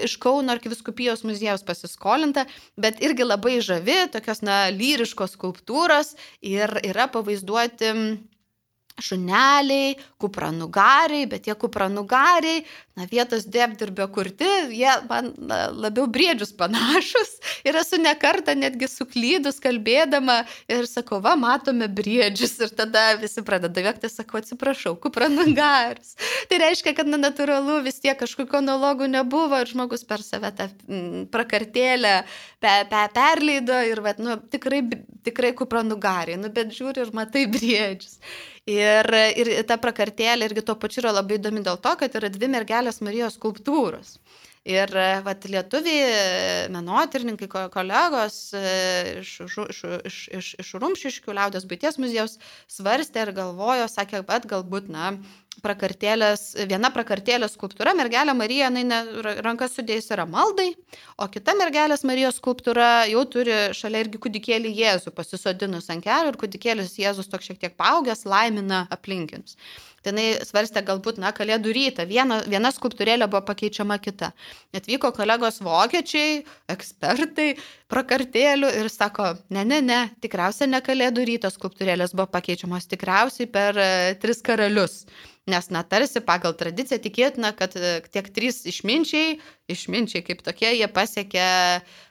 iš 0.08 0.16
Kauno 0.22 0.54
arkiviskupijos 0.56 1.26
muziejus 1.28 1.66
pasiskolinta, 1.68 2.46
bet 2.80 3.04
irgi 3.04 3.28
labai 3.28 3.58
žavi, 3.60 4.00
tokios, 4.16 4.40
na, 4.40 4.64
lyriškos 4.72 5.36
skulptūros 5.36 6.14
ir 6.40 6.78
yra 6.88 7.10
pavaizduoti 7.12 7.92
šuneliai, 9.02 9.96
kupranugariai, 10.20 11.26
bet 11.30 11.46
tie 11.46 11.54
kupranugariai, 11.58 12.64
na, 12.98 13.06
vietos 13.10 13.46
dėbdirbio 13.46 14.08
kurti, 14.14 14.48
jie 14.74 14.90
man 15.08 15.30
na, 15.38 15.68
labiau 15.70 16.08
briedžius 16.10 16.50
panašus 16.58 17.36
ir 17.66 17.78
esu 17.78 18.00
nekarta 18.02 18.56
netgi 18.58 18.88
suklydus 18.90 19.60
kalbėdama 19.62 20.40
ir 20.70 20.88
sakau, 20.90 21.20
va, 21.24 21.36
matome 21.38 21.88
briedžius 21.88 22.56
ir 22.64 22.74
tada 22.78 23.12
visi 23.20 23.44
pradeda 23.46 23.84
vėkti, 23.86 24.10
sakau, 24.10 24.42
atsiprašau, 24.42 24.96
kupranugaris. 25.02 26.16
Tai 26.50 26.60
reiškia, 26.64 26.94
kad 26.98 27.10
na, 27.10 27.20
natūralu 27.28 27.80
vis 27.86 28.00
tiek 28.02 28.18
kažkokių 28.18 28.60
analogų 28.62 29.10
nebuvo 29.12 29.62
ir 29.62 29.70
žmogus 29.70 30.04
per 30.08 30.24
save 30.26 30.50
tą 30.58 30.68
m, 30.88 31.26
prakartėlę 31.32 32.14
pe, 32.62 32.74
pe, 32.90 33.06
perleido 33.14 33.78
ir, 33.86 34.02
va, 34.04 34.14
nu, 34.18 34.38
tikrai, 34.50 34.82
tikrai 35.26 35.54
kupranugariai, 35.58 36.40
nu, 36.40 36.50
bet 36.54 36.74
žiūri 36.74 37.06
ir 37.06 37.14
matai 37.16 37.46
briedžius. 37.50 38.18
Ir, 38.68 39.08
ir 39.40 39.48
ta 39.68 39.78
prakartėlė 39.80 40.50
irgi 40.50 40.64
tuo 40.66 40.74
pačiu 40.76 41.00
yra 41.00 41.14
labai 41.16 41.38
įdomi 41.38 41.62
dėl 41.64 41.78
to, 41.80 41.94
kad 41.96 42.16
yra 42.20 42.28
dvi 42.28 42.50
mergelės 42.52 43.00
Marijos 43.00 43.38
skulptūros. 43.38 44.18
Ir 44.68 44.92
vat, 45.24 45.46
lietuviai, 45.48 46.68
menotyrininkai, 46.74 47.48
kolegos 47.72 48.36
iš, 48.52 49.30
iš, 49.46 49.80
iš, 50.10 50.18
iš, 50.36 50.50
iš 50.60 50.72
Rumšiškių 50.82 51.36
liaudės 51.38 51.64
baities 51.70 51.96
muziejaus 52.02 52.36
svarstė 52.68 53.24
ir 53.24 53.32
galvojo, 53.38 53.86
sakė, 53.88 54.20
kad 54.28 54.44
galbūt, 54.50 54.90
na, 54.92 55.14
prakartėlės, 55.64 56.42
viena 56.70 56.90
prakartėlės 56.94 57.54
skulptūra, 57.56 57.94
mergelė 57.98 58.34
Marija, 58.36 58.70
jinai 58.70 59.00
rankas 59.44 59.74
sudėjus 59.78 60.10
yra 60.14 60.26
maldai, 60.28 60.70
o 61.18 61.28
kita 61.32 61.54
mergelės 61.58 62.04
Marijos 62.08 62.38
skulptūra 62.40 63.08
jau 63.10 63.24
turi 63.30 63.58
šalia 63.76 64.04
irgi 64.04 64.22
kūdikėlį 64.24 64.72
Jėzų 64.78 65.14
pasisodinus 65.16 65.90
ant 65.94 66.04
kelių 66.06 66.32
ir 66.32 66.40
kūdikėlis 66.40 66.96
Jėzus 67.00 67.30
toks 67.30 67.50
šiek 67.50 67.60
tiek 67.62 67.76
paaugęs 67.80 68.26
laimina 68.28 68.86
aplinkinius. 68.94 69.58
Jinai 70.06 70.26
svarstė 70.46 70.84
galbūt, 70.86 71.18
na, 71.18 71.32
kalėdų 71.34 71.72
rytą. 71.74 72.06
Viena, 72.08 72.40
viena 72.46 72.70
skulptūrėlė 72.74 73.26
buvo 73.30 73.42
pakeičiama 73.48 73.98
kita. 74.02 74.30
Atvyko 74.76 75.10
kolegos 75.16 75.58
vokiečiai, 75.64 76.44
ekspertai, 76.70 77.48
prakartėlių 77.90 78.70
ir 78.82 78.90
sako, 78.92 79.32
ne, 79.54 79.64
ne, 79.66 79.80
ne, 79.84 80.02
tikriausiai 80.22 80.70
ne 80.70 80.82
kalėdų 80.84 81.26
ryto 81.32 81.50
skulptūrėlės 81.50 82.14
buvo 82.14 82.28
pakeičiamos, 82.36 82.86
tikriausiai 82.92 83.50
per 83.50 83.80
e, 83.82 83.90
tris 84.22 84.44
karalius. 84.44 85.02
Nes, 85.48 85.70
na, 85.72 85.80
tarsi 85.80 86.20
pagal 86.20 86.52
tradiciją 86.60 87.00
tikėtina, 87.00 87.54
kad 87.56 87.72
e, 87.80 87.98
tiek 88.12 88.26
trys 88.36 88.66
išminčiai, 88.68 89.38
išminčiai 89.72 90.22
kaip 90.26 90.44
tokie, 90.44 90.68
jie 90.76 90.88
pasiekė, 90.92 91.46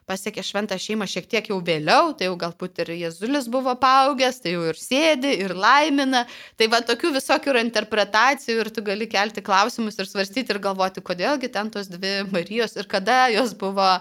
pasiekė 0.08 0.44
šventą 0.46 0.78
šeimą 0.80 1.08
šiek 1.10 1.28
tiek 1.28 1.50
jau 1.52 1.58
vėliau, 1.64 2.14
tai 2.18 2.30
jau 2.30 2.38
galbūt 2.40 2.80
ir 2.84 2.94
Jėzulis 2.96 3.50
buvo 3.52 3.74
paaugęs, 3.80 4.40
tai 4.44 4.54
jau 4.56 4.64
ir 4.70 4.80
sėdi, 4.80 5.34
ir 5.44 5.54
laimina. 5.58 6.24
Tai 6.60 6.70
va 6.72 6.80
tokių 6.88 7.12
visokių 7.18 7.52
yra 7.54 7.64
interpretacijų 7.66 8.64
ir 8.64 8.72
tu 8.76 8.84
gali 8.88 9.10
kelti 9.12 9.44
klausimus 9.44 10.00
ir 10.00 10.08
svarstyti 10.08 10.56
ir 10.56 10.62
galvoti, 10.64 11.04
kodėlgi 11.04 11.52
ten 11.52 11.72
tos 11.74 11.92
dvi 11.92 12.22
Marijos 12.32 12.78
ir 12.80 12.88
kada 12.88 13.26
jos 13.34 13.52
buvo 13.60 13.98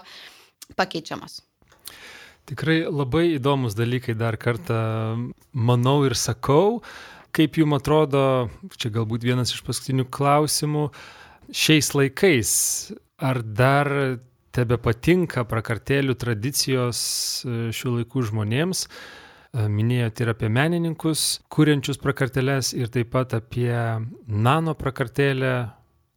pakeičiamos. 0.79 1.41
Tikrai 2.47 2.85
labai 2.87 3.33
įdomus 3.35 3.75
dalykai 3.75 4.15
dar 4.15 4.37
kartą 4.39 4.79
manau 5.51 5.99
ir 6.07 6.15
sakau. 6.15 6.79
Kaip 7.35 7.59
jums 7.59 7.81
atrodo, 7.81 8.47
čia 8.79 8.89
galbūt 8.95 9.27
vienas 9.27 9.51
iš 9.51 9.59
paskutinių 9.67 10.07
klausimų, 10.15 10.87
šiais 11.51 11.91
laikais, 11.93 12.53
ar 13.19 13.43
dar 13.43 13.91
tebe 14.57 14.79
patinka 14.81 15.45
prakartėlių 15.47 16.17
tradicijos 16.19 16.99
e, 17.45 17.57
šių 17.75 17.95
laikų 17.99 18.25
žmonėms? 18.31 18.83
E, 18.87 19.65
minėjote 19.71 20.25
ir 20.25 20.33
apie 20.33 20.51
menininkus, 20.53 21.25
kuriančius 21.53 22.01
prakartėlės 22.03 22.73
ir 22.77 22.91
taip 22.93 23.13
pat 23.15 23.37
apie 23.37 23.71
nano 24.27 24.75
prakartėlę 24.77 25.53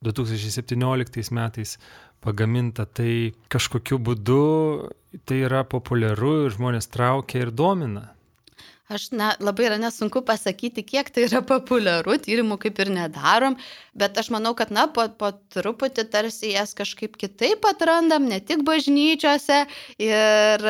2017 0.05 1.35
metais 1.37 1.77
pagaminta, 2.25 2.87
tai 2.87 3.33
kažkokiu 3.53 4.01
būdu 4.01 4.41
tai 5.29 5.43
yra 5.47 5.65
populiaru 5.69 6.47
ir 6.47 6.57
žmonės 6.57 6.91
traukia 6.93 7.45
ir 7.45 7.53
domina. 7.53 8.11
Aš 8.91 9.05
na, 9.15 9.29
labai 9.39 9.69
yra 9.69 9.77
nesunku 9.79 10.19
pasakyti, 10.27 10.83
kiek 10.83 11.13
tai 11.15 11.29
yra 11.29 11.45
populiaru, 11.47 12.17
tyrimų 12.25 12.57
kaip 12.65 12.81
ir 12.83 12.89
nedarom, 12.91 13.55
bet 13.95 14.19
aš 14.19 14.33
manau, 14.35 14.51
kad 14.59 14.73
na, 14.75 14.89
po, 14.91 15.05
po 15.15 15.31
truputį 15.55 16.09
tarsi 16.11 16.51
jas 16.57 16.75
kažkaip 16.75 17.15
kitaip 17.21 17.69
atrandam, 17.71 18.27
ne 18.27 18.41
tik 18.43 18.65
bažnyčiose 18.67 19.61
ir 20.03 20.67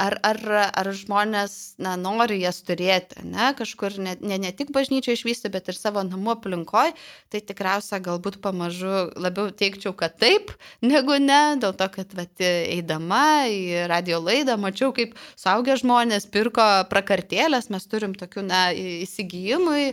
ar, 0.00 0.16
ar, 0.24 0.40
ar 0.72 0.90
žmonės 0.96 1.74
na, 1.82 1.94
nori 2.00 2.40
jas 2.42 2.60
turėti, 2.66 3.22
ne, 3.28 3.50
kažkur 3.58 3.96
ne, 4.02 4.14
ne, 4.20 4.38
ne 4.40 4.52
tik 4.56 4.72
bažnyčioje 4.74 5.18
išvysti, 5.18 5.50
bet 5.52 5.70
ir 5.70 5.78
savo 5.78 6.02
namų 6.06 6.34
aplinkoje, 6.36 6.94
tai 7.32 7.42
tikriausia 7.44 8.00
galbūt 8.04 8.40
pamažu 8.44 9.10
labiau 9.20 9.50
teikčiau, 9.50 9.94
kad 9.98 10.16
taip, 10.22 10.54
negu 10.84 11.18
ne, 11.22 11.42
dėl 11.62 11.76
to, 11.78 11.88
kad 11.96 12.16
vat, 12.18 12.34
eidama 12.42 13.48
į 13.50 13.86
radio 13.92 14.22
laidą 14.22 14.58
mačiau, 14.60 14.92
kaip 14.96 15.16
saugia 15.36 15.76
žmonės 15.80 16.28
pirko 16.32 16.66
prakartėlės, 16.92 17.70
mes 17.72 17.88
turim 17.90 18.16
tokių, 18.18 18.46
na, 18.48 18.64
įsigijimui, 18.72 19.92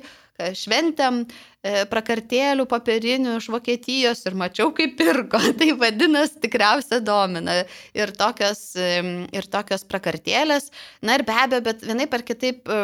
šventėm 0.58 1.22
e, 1.26 1.86
prakartėlių 1.92 2.66
papirinių 2.70 3.38
iš 3.40 3.50
Vokietijos 3.54 4.26
ir 4.30 4.38
mačiau, 4.40 4.72
kaip 4.76 4.98
pirko. 5.00 5.42
Tai 5.60 5.70
vadinasi, 5.82 6.42
tikriausia 6.46 7.02
domina. 7.06 7.62
Ir 7.98 8.14
tokios, 8.18 8.64
ir 8.76 9.50
tokios 9.52 9.86
prakartėlės. 9.90 10.70
Na 11.06 11.20
ir 11.20 11.26
be 11.28 11.36
abejo, 11.36 11.66
bet 11.70 11.88
vienaip 11.88 12.14
ar 12.16 12.26
kitaip 12.28 12.70
e, 12.70 12.84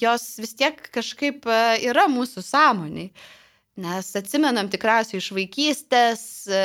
jos 0.00 0.30
vis 0.38 0.54
tiek 0.58 0.80
kažkaip 0.94 1.48
yra 1.82 2.06
mūsų 2.12 2.44
sąmoniai. 2.46 3.10
Nes 3.78 4.08
atsimenam 4.18 4.66
tikriausiai 4.72 5.20
iš 5.20 5.28
vaikystės 5.36 6.22
e, 6.50 6.62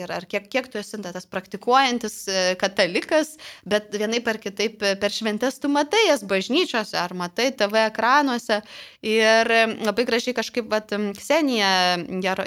ir 0.00 0.10
ar 0.10 0.24
kiek, 0.26 0.48
kiek 0.50 0.66
tu 0.66 0.80
esi 0.80 0.98
tas 1.04 1.28
praktikuojantis 1.30 2.16
e, 2.26 2.40
katalikas, 2.58 3.36
bet 3.62 3.94
vienaip 3.94 4.26
ar 4.26 4.40
kitaip 4.42 4.82
per 4.98 5.14
šventės 5.14 5.60
tu 5.62 5.70
matai 5.70 6.00
jas 6.08 6.24
bažnyčiose 6.26 6.98
ar 6.98 7.14
matai 7.14 7.52
TV 7.54 7.84
ekranuose. 7.92 8.58
Ir 9.06 9.52
labai 9.86 10.06
gražiai 10.08 10.34
kažkaip, 10.34 10.66
vat, 10.72 10.90
Ksenija 11.20 11.70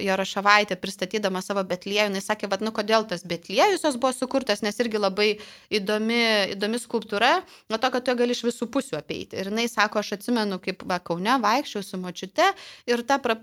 Jarošavaitė 0.03 0.75
pristatydama 0.81 1.39
savo 1.39 1.63
Betliejų, 1.63 2.09
jinai 2.09 2.23
sakė, 2.25 2.49
vat, 2.51 2.59
nu 2.65 2.75
kodėl 2.75 3.07
tas 3.07 3.23
Betliejus 3.23 3.87
jos 3.87 3.95
buvo 3.95 4.11
sukurtas, 4.11 4.59
nes 4.65 4.75
irgi 4.83 4.99
labai 4.99 5.29
įdomi, 5.71 6.19
įdomi 6.57 6.83
skulptūra, 6.83 7.31
nuo 7.71 7.79
to, 7.79 7.93
kad 7.95 8.03
tu 8.03 8.17
gali 8.19 8.35
iš 8.35 8.43
visų 8.49 8.67
pusių 8.75 8.99
apeiti. 8.99 9.39
Ir 9.39 9.53
jinai 9.53 9.69
sako, 9.71 10.03
aš 10.03 10.17
atsimenu, 10.17 10.59
kaip 10.59 10.83
va, 10.83 10.99
Kaune 10.99 11.39
vaikščiau 11.47 11.87
su 11.87 12.01
močiute 12.01 12.51
ir 12.91 13.07
tą 13.07 13.21
pra 13.23 13.39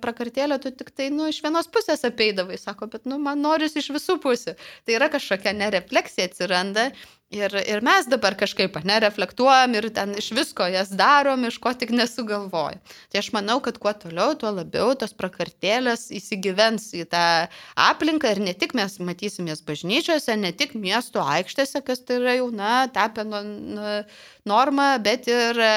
prakartėlę 0.58 0.76
tu 0.76 0.84
tik 0.84 0.94
tai, 0.94 1.10
nu, 1.10 1.28
iš 1.28 1.42
vienos 1.42 1.68
pusės 1.68 2.04
apeidavai, 2.04 2.58
sako, 2.58 2.88
bet, 2.88 3.06
nu, 3.06 3.18
man 3.18 3.40
norisi 3.42 3.80
iš 3.80 3.90
visų 3.94 4.18
pusių. 4.20 4.56
Tai 4.84 4.94
yra 4.94 5.08
kažkokia 5.08 5.52
nerefleksija 5.54 6.28
atsiranda 6.28 6.90
ir, 7.30 7.52
ir 7.52 7.82
mes 7.82 8.06
dabar 8.08 8.34
kažkaip 8.34 8.76
nereflektuojam 8.84 9.74
ir 9.76 9.88
ten 9.90 10.14
iš 10.18 10.32
visko 10.32 10.66
jas 10.66 10.90
darom, 10.90 11.44
iš 11.44 11.58
ko 11.58 11.72
tik 11.72 11.90
nesugalvojam. 11.90 12.80
Tai 13.10 13.18
aš 13.20 13.32
manau, 13.32 13.60
kad 13.60 13.78
kuo 13.78 13.92
toliau, 13.92 14.34
tuo 14.34 14.50
labiau 14.50 14.94
tos 14.98 15.14
prakartėlės 15.14 16.10
įsigyvens 16.10 16.92
į 16.94 17.06
tą 17.12 17.48
aplinką 17.76 18.32
ir 18.32 18.42
ne 18.42 18.54
tik 18.54 18.74
mes 18.74 18.98
matysim 18.98 19.48
jas 19.48 19.62
bažnyčiose, 19.62 20.36
ne 20.36 20.52
tik 20.52 20.74
miesto 20.74 21.22
aikštėse, 21.22 21.84
kas 21.84 22.02
tai 22.04 22.20
yra 22.22 22.38
jau, 22.40 22.50
na, 22.50 22.88
tapę 22.88 23.26
nu, 23.28 23.44
nu, 23.44 24.00
normą, 24.48 24.96
bet 25.04 25.28
ir 25.28 25.60
e, 25.60 25.76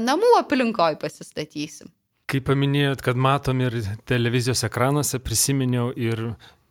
namų 0.00 0.38
aplinkoje 0.40 0.98
pasistatysim. 1.00 1.92
Kai 2.28 2.42
paminėjot, 2.44 3.00
kad 3.00 3.16
matom 3.16 3.62
ir 3.64 3.78
televizijos 4.08 4.60
ekranuose, 4.66 5.16
prisiminiau 5.24 5.94
ir 5.96 6.20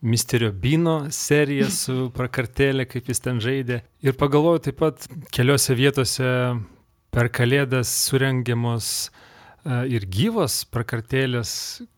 Misterio 0.06 0.52
Bino 0.54 1.08
seriją 1.10 1.70
su 1.82 1.96
prakartėlė, 2.14 2.86
kaip 2.86 3.10
jis 3.10 3.24
ten 3.26 3.42
žaidė. 3.42 3.82
Ir 4.06 4.18
pagalvoju 4.20 4.68
taip 4.68 4.78
pat 4.84 5.08
keliose 5.34 5.74
vietose 5.78 6.28
per 7.10 7.32
kalėdas 7.34 7.90
surengiamos 8.06 8.92
e, 9.08 9.10
ir 9.98 10.06
gyvos 10.14 10.60
prakartėlės, 10.70 11.52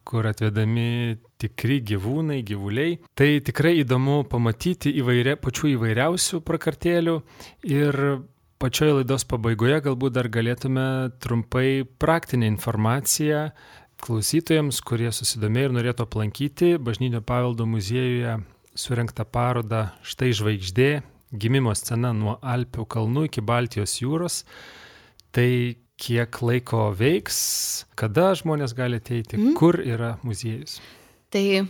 kur 0.07 0.29
atvedami 0.31 1.19
tikri 1.41 1.81
gyvūnai, 1.91 2.39
gyvuliai. 2.47 2.95
Tai 3.11 3.29
tikrai 3.43 3.75
įdomu 3.83 4.21
pamatyti 4.31 4.95
įvairia, 5.01 5.35
pačių 5.35 5.73
įvairiausių 5.75 6.39
prakartėlių 6.47 7.19
ir 7.75 8.03
pačioje 8.59 8.97
laidos 8.99 9.23
pabaigoje 9.29 9.79
galbūt 9.85 10.15
dar 10.17 10.27
galėtume 10.31 10.85
trumpai 11.23 11.85
praktinę 12.01 12.49
informaciją 12.51 13.49
klausytojams, 14.03 14.81
kurie 14.83 15.11
susidomėjo 15.15 15.69
ir 15.69 15.75
norėtų 15.77 16.05
aplankyti 16.05 16.73
Bažnytinio 16.79 17.21
paveldo 17.25 17.67
muziejuje 17.67 18.37
surinktą 18.75 19.25
parodą 19.27 19.89
Štai 20.03 20.31
žvaigždė- 20.35 20.89
gimimo 21.41 21.75
scena 21.75 22.13
nuo 22.13 22.37
Alpių 22.41 22.85
kalnų 22.85 23.25
iki 23.29 23.41
Baltijos 23.41 23.99
jūros. 24.01 24.43
Tai 25.31 25.75
kiek 25.99 26.41
laiko 26.41 26.89
veiks, 26.95 27.85
kada 27.95 28.31
žmonės 28.35 28.73
gali 28.75 28.99
ateiti, 28.99 29.37
mm. 29.37 29.53
kur 29.59 29.79
yra 29.79 30.17
muziejus? 30.23 30.79
Tai 31.29 31.61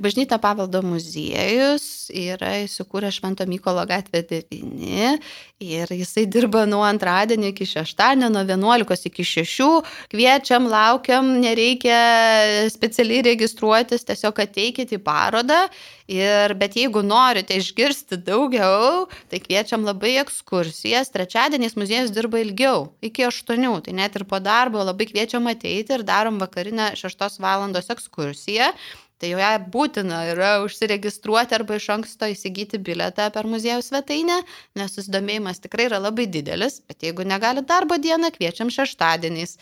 Bažnyta 0.00 0.38
paveldo 0.40 0.80
muziejus 0.80 2.08
yra 2.08 2.54
įsikūręs 2.62 3.18
Švento 3.18 3.44
Mykolo 3.44 3.82
gatvė 3.88 4.22
9 4.30 5.18
ir 5.64 5.92
jisai 5.92 6.24
dirba 6.28 6.64
nuo 6.68 6.80
antradienio 6.84 7.50
iki 7.52 7.66
šeštadienio, 7.68 8.30
nuo 8.32 8.44
11 8.48 9.10
iki 9.10 9.26
6. 9.28 9.66
Kviečiam, 10.12 10.68
laukiam, 10.72 11.34
nereikia 11.42 11.98
specialiai 12.72 13.26
registruotis, 13.28 14.06
tiesiog 14.08 14.40
ateikit 14.44 14.96
į 14.96 15.00
parodą. 15.04 15.66
Ir, 16.04 16.52
bet 16.60 16.74
jeigu 16.76 17.00
norite 17.00 17.56
išgirsti 17.56 18.18
daugiau, 18.26 19.06
tai 19.32 19.40
kviečiam 19.40 19.86
labai 19.88 20.18
ekskursijas. 20.20 21.08
Trečiadieniais 21.14 21.78
muziejus 21.80 22.12
dirba 22.12 22.42
ilgiau, 22.42 22.90
iki 23.04 23.24
8. 23.24 23.64
Tai 23.86 23.94
net 23.96 24.18
ir 24.18 24.26
po 24.28 24.40
darbo 24.44 24.84
labai 24.84 25.08
kviečiam 25.08 25.48
ateiti 25.48 25.96
ir 25.96 26.04
darom 26.04 26.36
vakarinę 26.40 26.92
6 27.00 27.40
val. 27.40 27.64
ekskursiją. 27.94 28.68
Tai 29.22 29.28
jau 29.30 29.38
ją 29.38 29.50
būtina 29.70 30.16
yra 30.32 30.48
užsiregistruoti 30.64 31.54
arba 31.54 31.76
iš 31.78 31.86
anksto 31.94 32.26
įsigyti 32.32 32.80
biletą 32.82 33.28
per 33.34 33.46
muziejų 33.46 33.84
svetainę, 33.86 34.40
nes 34.74 34.96
susidomėjimas 34.96 35.62
tikrai 35.62 35.86
yra 35.86 36.00
labai 36.02 36.26
didelis, 36.26 36.80
bet 36.88 37.06
jeigu 37.06 37.26
negali 37.30 37.62
darbo 37.62 37.94
dieną, 38.02 38.32
kviečiam 38.34 38.72
šeštadieniais. 38.74 39.54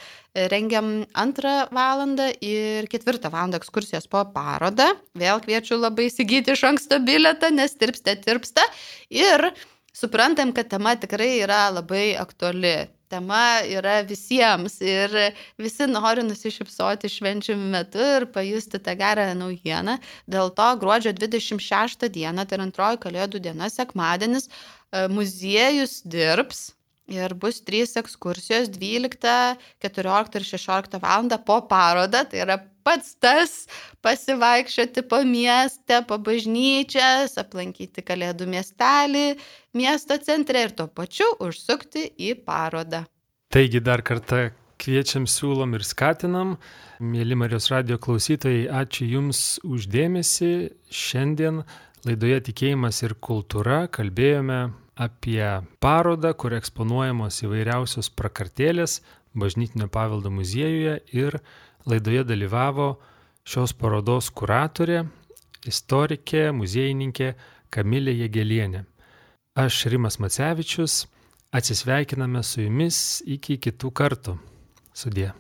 Rengiam 0.49 0.89
antrą 1.21 1.53
valandą 1.77 2.31
ir 2.41 2.89
ketvirtą 2.89 3.29
valandą 3.35 3.61
ekskursijos 3.61 4.09
po 4.09 4.25
parodą. 4.33 4.89
Vėl 5.21 5.45
kviečiu 5.45 5.77
labai 5.83 6.09
įsigyti 6.09 6.57
iš 6.57 6.65
anksto 6.71 7.03
biletą, 7.05 7.53
nes 7.53 7.77
tirpste 7.77 8.17
tirpsta. 8.25 8.65
Ir 9.13 9.51
suprantam, 9.93 10.57
kad 10.57 10.73
tema 10.73 10.97
tikrai 10.97 11.35
yra 11.45 11.67
labai 11.77 12.15
aktuali 12.17 12.89
tema 13.13 13.61
yra 13.69 14.01
visiems 14.09 14.81
ir 14.85 15.17
visi 15.61 15.89
nori 15.91 16.25
nusišypsoti 16.27 17.11
švenčių 17.13 17.57
metu 17.77 18.03
ir 18.19 18.29
pajusti 18.35 18.81
tą 18.83 18.97
gerą 18.99 19.31
naujieną. 19.39 19.99
Dėl 20.37 20.53
to 20.59 20.69
gruodžio 20.83 21.15
26 21.21 22.09
dieną, 22.19 22.47
tai 22.47 22.59
yra 22.59 22.69
antroji 22.69 23.03
kalėdų 23.07 23.43
diena, 23.49 23.71
sekmadienis, 23.73 24.49
e, 24.49 25.09
muziejus 25.13 26.01
dirbs 26.17 26.71
Ir 27.13 27.35
bus 27.37 27.61
trys 27.61 27.97
ekskursijos 28.01 28.71
12, 28.73 29.57
14 29.85 30.39
ir 30.39 30.47
16 30.49 31.01
val. 31.03 31.29
po 31.45 31.61
parodą. 31.69 32.25
Tai 32.25 32.39
yra 32.47 32.57
pats 32.83 33.15
tas 33.21 33.67
pasivaikščioti 34.03 35.05
po 35.11 35.23
miestą, 35.27 36.03
po 36.09 36.19
bažnyčias, 36.19 37.37
aplankyti 37.39 38.03
Kalėdų 38.03 38.49
miestelį, 38.55 39.27
miesto 39.79 40.19
centre 40.19 40.65
ir 40.67 40.75
tuo 40.77 40.89
pačiu 40.89 41.29
užsukti 41.41 42.09
į 42.19 42.35
parodą. 42.47 43.05
Taigi 43.53 43.83
dar 43.85 44.03
kartą 44.03 44.51
kviečiam, 44.83 45.29
siūlom 45.29 45.77
ir 45.77 45.85
skatinam. 45.87 46.57
Mėly 47.03 47.37
Marijos 47.39 47.69
radio 47.73 47.99
klausytojai, 48.03 48.67
ačiū 48.83 49.07
Jums 49.11 49.61
uždėmesi. 49.67 50.73
Šiandien 50.91 51.63
laidoje 52.07 52.41
Tikėjimas 52.49 53.03
ir 53.07 53.15
kultūra 53.23 53.87
kalbėjome 53.93 54.61
apie 54.99 55.45
parodą, 55.83 56.33
kur 56.35 56.55
eksponuojamos 56.59 57.43
įvairiausios 57.47 58.11
prakartėlės 58.19 59.01
Bažnytinio 59.33 59.89
paveldo 59.89 60.31
muziejuje 60.31 60.99
ir 61.17 61.39
laidoje 61.89 62.25
dalyvavo 62.29 62.89
šios 63.49 63.73
parodos 63.73 64.29
kuratorė, 64.31 65.07
istorikė, 65.65 66.51
muziejininkė 66.53 67.33
Kamilė 67.73 68.13
Jėgelienė. 68.19 68.85
Aš 69.57 69.87
Rimas 69.93 70.19
Macevičius, 70.21 71.07
atsisveikiname 71.53 72.45
su 72.45 72.67
jumis 72.67 73.23
iki 73.25 73.57
kitų 73.57 73.93
kartų. 73.97 74.37
Sudė. 74.93 75.31